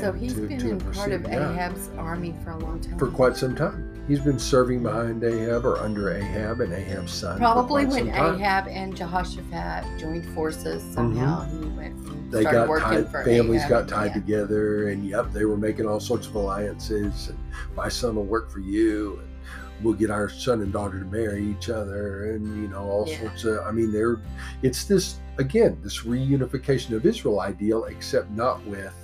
So 0.00 0.10
And 0.10 0.20
he's 0.20 0.34
to- 0.34 0.46
been 0.46 0.58
to 0.60 0.70
in 0.70 0.80
part 0.80 1.10
of 1.12 1.22
yeah, 1.22 1.50
Ahab's 1.52 1.90
army 1.98 2.34
for 2.44 2.50
a 2.52 2.58
long 2.58 2.80
time. 2.80 2.96
for 2.98 3.08
quite 3.08 3.36
some 3.36 3.56
time. 3.56 3.86
He's 4.06 4.20
been 4.20 4.38
serving 4.38 4.82
behind 4.82 5.22
Ahab 5.24 5.64
or 5.66 5.78
under 5.78 6.10
Ahab 6.10 6.60
and 6.60 6.72
Ahab's 6.72 7.12
son. 7.12 7.38
Probably 7.38 7.86
when. 7.86 8.08
Ahab 8.08 8.66
and 8.68 8.94
Jehoshaphat 8.96 9.84
joined 9.98 10.26
forces, 10.34 10.82
somehow 10.94 11.42
he 11.50 11.66
went 11.76 11.96
Mm-hmm. 11.96 12.19
They 12.30 12.44
got 12.44 12.66
tied, 12.80 13.08
families 13.24 13.64
got 13.66 13.88
tied 13.88 14.08
yeah. 14.08 14.14
together, 14.14 14.88
and 14.88 15.06
yep, 15.06 15.32
they 15.32 15.44
were 15.44 15.56
making 15.56 15.86
all 15.86 16.00
sorts 16.00 16.26
of 16.26 16.34
alliances. 16.34 17.28
And 17.28 17.38
my 17.76 17.88
son 17.88 18.16
will 18.16 18.24
work 18.24 18.50
for 18.50 18.60
you, 18.60 19.20
and 19.20 19.84
we'll 19.84 19.94
get 19.94 20.10
our 20.10 20.28
son 20.28 20.60
and 20.62 20.72
daughter 20.72 20.98
to 21.00 21.04
marry 21.06 21.44
each 21.44 21.68
other, 21.68 22.32
and 22.32 22.46
you 22.62 22.68
know 22.68 22.82
all 22.82 23.08
Yeah. 23.08 23.20
sorts 23.20 23.44
of. 23.44 23.58
I 23.66 23.72
mean, 23.72 23.92
they're 23.92 24.20
it's 24.62 24.84
this 24.84 25.18
again 25.38 25.78
this 25.82 26.00
reunification 26.02 26.92
of 26.92 27.04
Israel 27.04 27.40
ideal, 27.40 27.84
except 27.84 28.30
not 28.30 28.64
with 28.66 28.94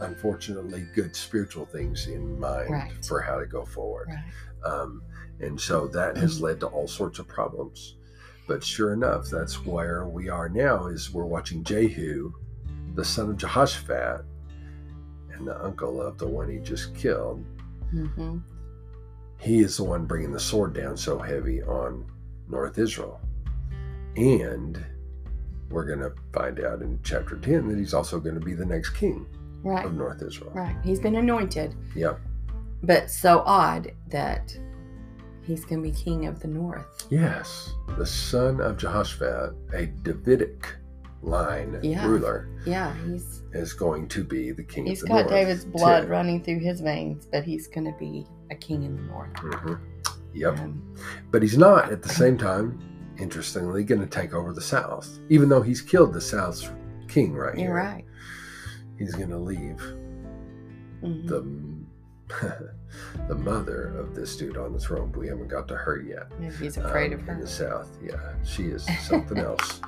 unfortunately 0.00 0.86
good 0.94 1.14
spiritual 1.14 1.64
things 1.66 2.06
in 2.08 2.38
mind 2.38 2.70
Right. 2.70 3.04
for 3.04 3.20
how 3.20 3.38
to 3.38 3.46
go 3.46 3.64
forward. 3.64 4.08
Right. 4.08 4.70
Um, 4.72 5.02
and 5.40 5.60
so 5.60 5.86
that 5.88 6.16
has 6.16 6.40
led 6.40 6.60
to 6.60 6.66
all 6.66 6.88
sorts 6.88 7.18
of 7.18 7.26
problems. 7.28 7.96
But 8.48 8.62
sure 8.64 8.92
enough, 8.92 9.28
that's 9.30 9.64
where 9.64 10.06
we 10.06 10.28
are 10.28 10.48
now 10.48 10.86
is 10.86 11.12
we're 11.12 11.24
watching 11.24 11.62
Jehu, 11.64 12.32
the 12.94 13.04
son 13.04 13.30
of 13.30 13.36
Jehoshaphat, 13.36 14.24
and 15.34 15.46
the 15.46 15.62
uncle 15.64 16.00
of 16.00 16.18
the 16.18 16.26
one 16.26 16.48
he 16.50 16.58
just 16.58 16.94
killed, 16.94 17.44
hmm 17.90 18.38
he 19.38 19.58
is 19.58 19.76
the 19.76 19.82
one 19.82 20.04
bringing 20.06 20.30
the 20.30 20.38
sword 20.38 20.72
down 20.72 20.96
so 20.96 21.18
heavy 21.18 21.60
on 21.64 22.04
North 22.48 22.78
Israel. 22.78 23.20
And 24.14 24.80
we're 25.68 25.84
going 25.84 25.98
to 25.98 26.12
find 26.32 26.60
out 26.60 26.80
in 26.80 27.00
chapter 27.02 27.36
10 27.36 27.66
that 27.68 27.76
he's 27.76 27.92
also 27.92 28.20
going 28.20 28.36
to 28.36 28.40
be 28.40 28.54
the 28.54 28.64
next 28.64 28.90
king 28.90 29.26
Right. 29.64 29.84
of 29.84 29.94
North 29.94 30.22
Israel. 30.22 30.52
Right. 30.54 30.76
He's 30.84 31.00
been 31.00 31.16
anointed, 31.16 31.74
Yep. 31.96 32.20
but 32.84 33.10
so 33.10 33.40
odd 33.44 33.90
that 34.10 34.56
he's 35.42 35.64
going 35.64 35.82
to 35.82 35.90
be 35.90 35.94
king 35.96 36.26
of 36.26 36.38
the 36.38 36.46
north. 36.48 37.08
Yes. 37.10 37.72
The 37.98 38.06
son 38.06 38.60
of 38.60 38.76
Jehoshaphat, 38.76 39.54
a 39.72 39.86
Davidic 40.04 40.68
line 41.22 41.78
Yeah. 41.82 42.06
ruler, 42.06 42.48
Yeah, 42.66 42.94
he's 43.06 43.42
is 43.52 43.72
going 43.72 44.08
to 44.08 44.24
be 44.24 44.50
the 44.50 44.62
king 44.64 44.86
he's 44.86 45.02
of 45.02 45.08
the 45.08 45.14
got 45.14 45.20
north. 45.22 45.30
David's 45.30 45.64
blood 45.64 46.02
too. 46.02 46.08
running 46.08 46.42
through 46.42 46.58
his 46.60 46.80
veins, 46.80 47.26
but 47.30 47.44
he's 47.44 47.66
going 47.68 47.84
to 47.84 47.96
be 47.98 48.26
a 48.50 48.54
king 48.54 48.82
in 48.82 48.96
the 48.96 49.02
north. 49.02 49.32
Mhm. 49.34 49.78
Yep. 50.34 50.58
Um, 50.58 50.82
But 51.30 51.42
he's 51.42 51.58
not 51.58 51.90
at 51.92 52.02
the 52.02 52.08
same 52.08 52.36
time, 52.38 52.78
interestingly, 53.18 53.84
going 53.84 54.00
to 54.00 54.06
take 54.06 54.34
over 54.34 54.52
the 54.52 54.60
South, 54.62 55.18
even 55.28 55.48
though 55.48 55.62
he's 55.62 55.80
killed 55.80 56.12
the 56.12 56.20
South's 56.20 56.68
king 57.08 57.34
right 57.34 57.54
you're 57.54 57.66
here. 57.66 57.74
right. 57.74 58.04
He's 58.98 59.14
going 59.14 59.30
to 59.30 59.38
leave 59.38 59.76
Mhm. 61.02 61.26
the 61.28 61.42
the 63.28 63.34
mother 63.34 63.96
of 63.98 64.14
this 64.14 64.36
dude 64.36 64.56
on 64.56 64.72
the 64.72 64.78
throne. 64.78 65.10
but 65.10 65.20
We 65.20 65.28
haven't 65.28 65.48
got 65.48 65.68
to 65.68 65.76
her 65.76 66.00
yet. 66.00 66.26
He's 66.60 66.76
afraid 66.76 67.12
um, 67.12 67.20
of 67.20 67.28
in 67.28 67.40
the 67.40 67.46
South. 67.46 67.88
Yeah, 68.02 68.16
she 68.44 68.64
is 68.64 68.86
something 69.02 69.38
else. 69.38 69.80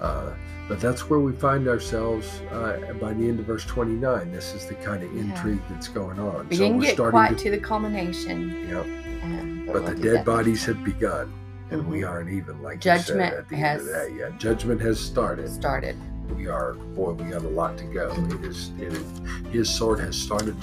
Uh, 0.00 0.32
but 0.68 0.80
that's 0.80 1.08
where 1.10 1.18
we 1.20 1.32
find 1.32 1.66
ourselves 1.68 2.40
uh, 2.52 2.92
by 3.00 3.12
the 3.12 3.28
end 3.28 3.40
of 3.40 3.46
verse 3.46 3.64
29. 3.64 4.32
This 4.32 4.54
is 4.54 4.66
the 4.66 4.74
kind 4.76 5.02
of 5.02 5.12
Yeah. 5.12 5.22
intrigue 5.22 5.60
that's 5.70 5.88
going 5.88 6.18
on. 6.20 6.48
We 6.48 6.56
so 6.56 6.62
didn't 6.62 6.78
we're 6.78 6.84
get 6.84 6.94
starting 6.94 7.10
quite 7.12 7.38
to, 7.38 7.44
to 7.44 7.50
the 7.50 7.58
culmination, 7.58 8.68
Yep. 8.68 8.84
um, 9.24 9.64
but 9.66 9.74
the 9.74 9.80
we'll 9.82 9.94
get 9.94 10.02
dead 10.02 10.24
bodies 10.24 10.64
have 10.66 10.82
begun, 10.84 11.32
and 11.70 11.86
we 11.88 12.00
Mhm. 12.02 12.08
aren't 12.10 12.30
even 12.30 12.62
like 12.62 12.76
you 12.76 12.80
Judgment 12.82 13.30
said, 13.30 13.38
at 13.40 13.48
the 13.48 13.56
has- 13.56 13.80
end 13.80 13.90
of 13.90 13.94
that 13.96 14.14
yet. 14.14 14.38
Judgment 14.38 14.80
has 14.80 15.00
started. 15.00 15.48
started. 15.50 15.96
We 16.36 16.46
are 16.46 16.74
boy, 16.74 17.12
we 17.14 17.24
got 17.30 17.42
a 17.42 17.48
lot 17.48 17.76
to 17.78 17.84
go. 17.84 18.12
It 18.30 18.44
is, 18.44 18.70
it 18.78 18.92
is 18.92 19.04
his 19.50 19.68
sword 19.68 19.98
has 19.98 20.16
started 20.16 20.54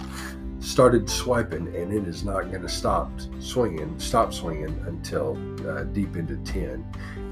started 0.59 1.09
swiping, 1.09 1.73
and 1.75 1.93
it 1.93 2.07
is 2.07 2.23
not 2.23 2.49
going 2.49 2.61
to 2.61 2.69
stop 2.69 3.11
swinging, 3.39 3.97
stop 3.99 4.33
swinging 4.33 4.75
until 4.87 5.37
uh, 5.67 5.83
deep 5.83 6.15
into 6.15 6.37
ten 6.37 6.85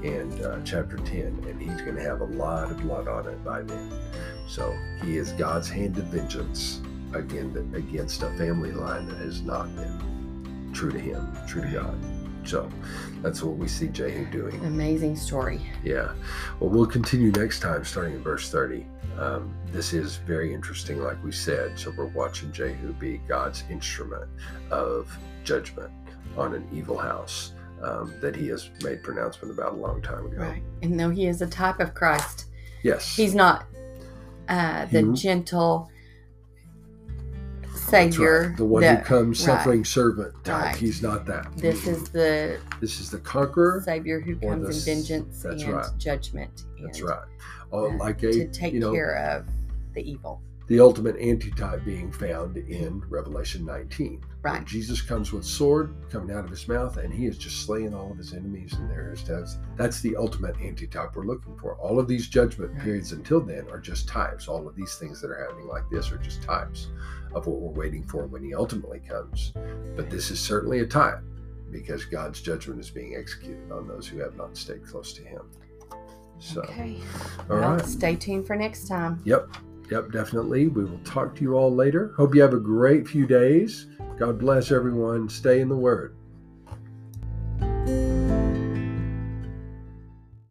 and 0.04 0.40
uh, 0.42 0.58
chapter 0.64 0.96
ten, 0.98 1.44
and 1.48 1.60
he's 1.60 1.80
going 1.82 1.96
to 1.96 2.02
have 2.02 2.20
a 2.20 2.24
lot 2.24 2.70
of 2.70 2.78
blood 2.78 3.08
on 3.08 3.26
it 3.26 3.44
by 3.44 3.62
then. 3.62 3.92
So 4.48 4.76
he 5.02 5.16
is 5.16 5.32
God's 5.32 5.68
hand 5.68 5.98
of 5.98 6.04
vengeance 6.04 6.80
again 7.14 7.72
against 7.74 8.22
a 8.22 8.30
family 8.36 8.72
line 8.72 9.08
that 9.08 9.18
has 9.18 9.42
not 9.42 9.74
been 9.76 10.70
true 10.72 10.92
to 10.92 10.98
him, 10.98 11.36
true 11.46 11.62
to 11.62 11.68
God. 11.68 11.98
So 12.44 12.70
that's 13.22 13.42
what 13.42 13.56
we 13.56 13.66
see 13.66 13.88
Jehu 13.88 14.26
doing. 14.26 14.64
Amazing 14.64 15.16
story. 15.16 15.60
Yeah. 15.82 16.12
Well, 16.60 16.70
we'll 16.70 16.86
continue 16.86 17.32
next 17.32 17.60
time, 17.60 17.84
starting 17.84 18.14
in 18.14 18.22
verse 18.22 18.50
30. 18.50 18.86
Um, 19.18 19.54
this 19.68 19.92
is 19.92 20.16
very 20.16 20.52
interesting, 20.52 21.00
like 21.02 21.22
we 21.24 21.32
said. 21.32 21.78
So 21.78 21.92
we're 21.96 22.06
watching 22.06 22.52
Jehu 22.52 22.92
be 22.94 23.18
God's 23.28 23.64
instrument 23.70 24.28
of 24.70 25.16
judgment 25.44 25.90
on 26.36 26.54
an 26.54 26.68
evil 26.72 26.98
house 26.98 27.52
um, 27.82 28.12
that 28.20 28.36
he 28.36 28.48
has 28.48 28.70
made 28.82 29.02
pronouncement 29.02 29.52
about 29.56 29.72
a 29.72 29.76
long 29.76 30.02
time 30.02 30.26
ago. 30.26 30.38
Right. 30.38 30.62
And 30.82 30.98
though 31.00 31.10
he 31.10 31.26
is 31.26 31.40
a 31.42 31.46
type 31.46 31.80
of 31.80 31.94
Christ, 31.94 32.46
Yes. 32.82 33.16
he's 33.16 33.34
not 33.34 33.66
uh, 34.48 34.86
the 34.86 35.00
He- 35.02 35.12
gentle 35.14 35.90
savior. 37.88 38.48
right. 38.48 38.56
The 38.56 38.64
one 38.64 38.82
who 38.82 38.96
comes 38.98 39.40
right. 39.40 39.56
suffering 39.56 39.84
servant 39.84 40.34
type. 40.44 40.64
Right. 40.64 40.76
He's 40.76 41.02
not 41.02 41.26
that. 41.26 41.56
This 41.56 41.86
is 41.86 42.08
the 42.10 42.58
this 42.80 43.00
is 43.00 43.10
the 43.10 43.18
conqueror. 43.18 43.82
savior 43.84 44.20
who 44.20 44.36
comes 44.36 44.86
in 44.86 44.94
vengeance 44.94 45.42
that's 45.42 45.62
and 45.62 45.72
right. 45.72 45.86
judgment. 45.98 46.64
That's 46.82 47.00
and, 47.00 47.08
right. 47.08 47.24
Oh, 47.72 47.90
uh, 47.90 47.96
like 47.96 48.22
a 48.22 48.32
to 48.32 48.48
take 48.48 48.72
you 48.72 48.80
know, 48.80 48.92
care 48.92 49.16
of 49.16 49.46
the 49.94 50.08
evil. 50.08 50.40
the 50.68 50.78
ultimate 50.78 51.16
antitype 51.16 51.84
being 51.84 52.12
found 52.12 52.56
in 52.56 53.02
Revelation 53.08 53.64
19. 53.64 54.20
where 54.40 54.54
Right. 54.54 54.64
Jesus 54.64 55.00
comes 55.00 55.32
with 55.32 55.44
sword 55.44 55.96
coming 56.08 56.34
out 56.34 56.44
of 56.44 56.50
his 56.50 56.68
mouth, 56.68 56.98
and 56.98 57.12
he 57.12 57.26
is 57.26 57.36
just 57.36 57.66
slaying 57.66 57.92
all 57.92 58.12
of 58.12 58.18
his 58.18 58.32
enemies, 58.32 58.74
and 58.74 58.88
there 58.88 59.12
is 59.12 59.24
that's 59.24 59.58
that's 59.76 60.00
the 60.00 60.14
ultimate 60.16 60.54
antitype 60.60 61.16
we're 61.16 61.24
looking 61.24 61.56
for. 61.58 61.76
All 61.78 61.98
of 61.98 62.06
these 62.06 62.28
judgment 62.28 62.78
periods 62.78 63.10
until 63.10 63.40
then 63.40 63.66
are 63.70 63.80
just 63.80 64.06
types. 64.06 64.46
All 64.46 64.68
of 64.68 64.76
these 64.76 64.94
things 64.96 65.20
that 65.20 65.30
are 65.30 65.44
happening 65.44 65.66
like 65.66 65.88
this 65.90 66.12
are 66.12 66.18
just 66.18 66.42
types 66.42 66.88
of 67.36 67.46
what 67.46 67.60
we're 67.60 67.84
waiting 67.84 68.06
for 68.06 68.26
when 68.26 68.42
he 68.42 68.54
ultimately 68.54 69.00
comes. 69.00 69.52
But 69.94 70.10
this 70.10 70.30
is 70.30 70.40
certainly 70.40 70.80
a 70.80 70.86
time 70.86 71.28
because 71.70 72.04
God's 72.06 72.40
judgment 72.40 72.80
is 72.80 72.90
being 72.90 73.14
executed 73.14 73.70
on 73.70 73.86
those 73.86 74.06
who 74.06 74.18
have 74.18 74.36
not 74.36 74.56
stayed 74.56 74.86
close 74.86 75.12
to 75.12 75.22
him. 75.22 75.42
So, 76.38 76.62
okay. 76.62 76.96
all 77.50 77.58
well, 77.58 77.76
right. 77.76 77.84
stay 77.84 78.16
tuned 78.16 78.46
for 78.46 78.56
next 78.56 78.88
time. 78.88 79.20
Yep. 79.24 79.48
Yep, 79.90 80.10
definitely. 80.10 80.66
We 80.66 80.84
will 80.84 80.98
talk 81.04 81.36
to 81.36 81.42
you 81.42 81.54
all 81.54 81.72
later. 81.72 82.12
Hope 82.16 82.34
you 82.34 82.42
have 82.42 82.54
a 82.54 82.58
great 82.58 83.06
few 83.06 83.26
days. 83.26 83.86
God 84.18 84.38
bless 84.38 84.72
everyone. 84.72 85.28
Stay 85.28 85.60
in 85.60 85.68
the 85.68 85.76
Word. 85.76 86.16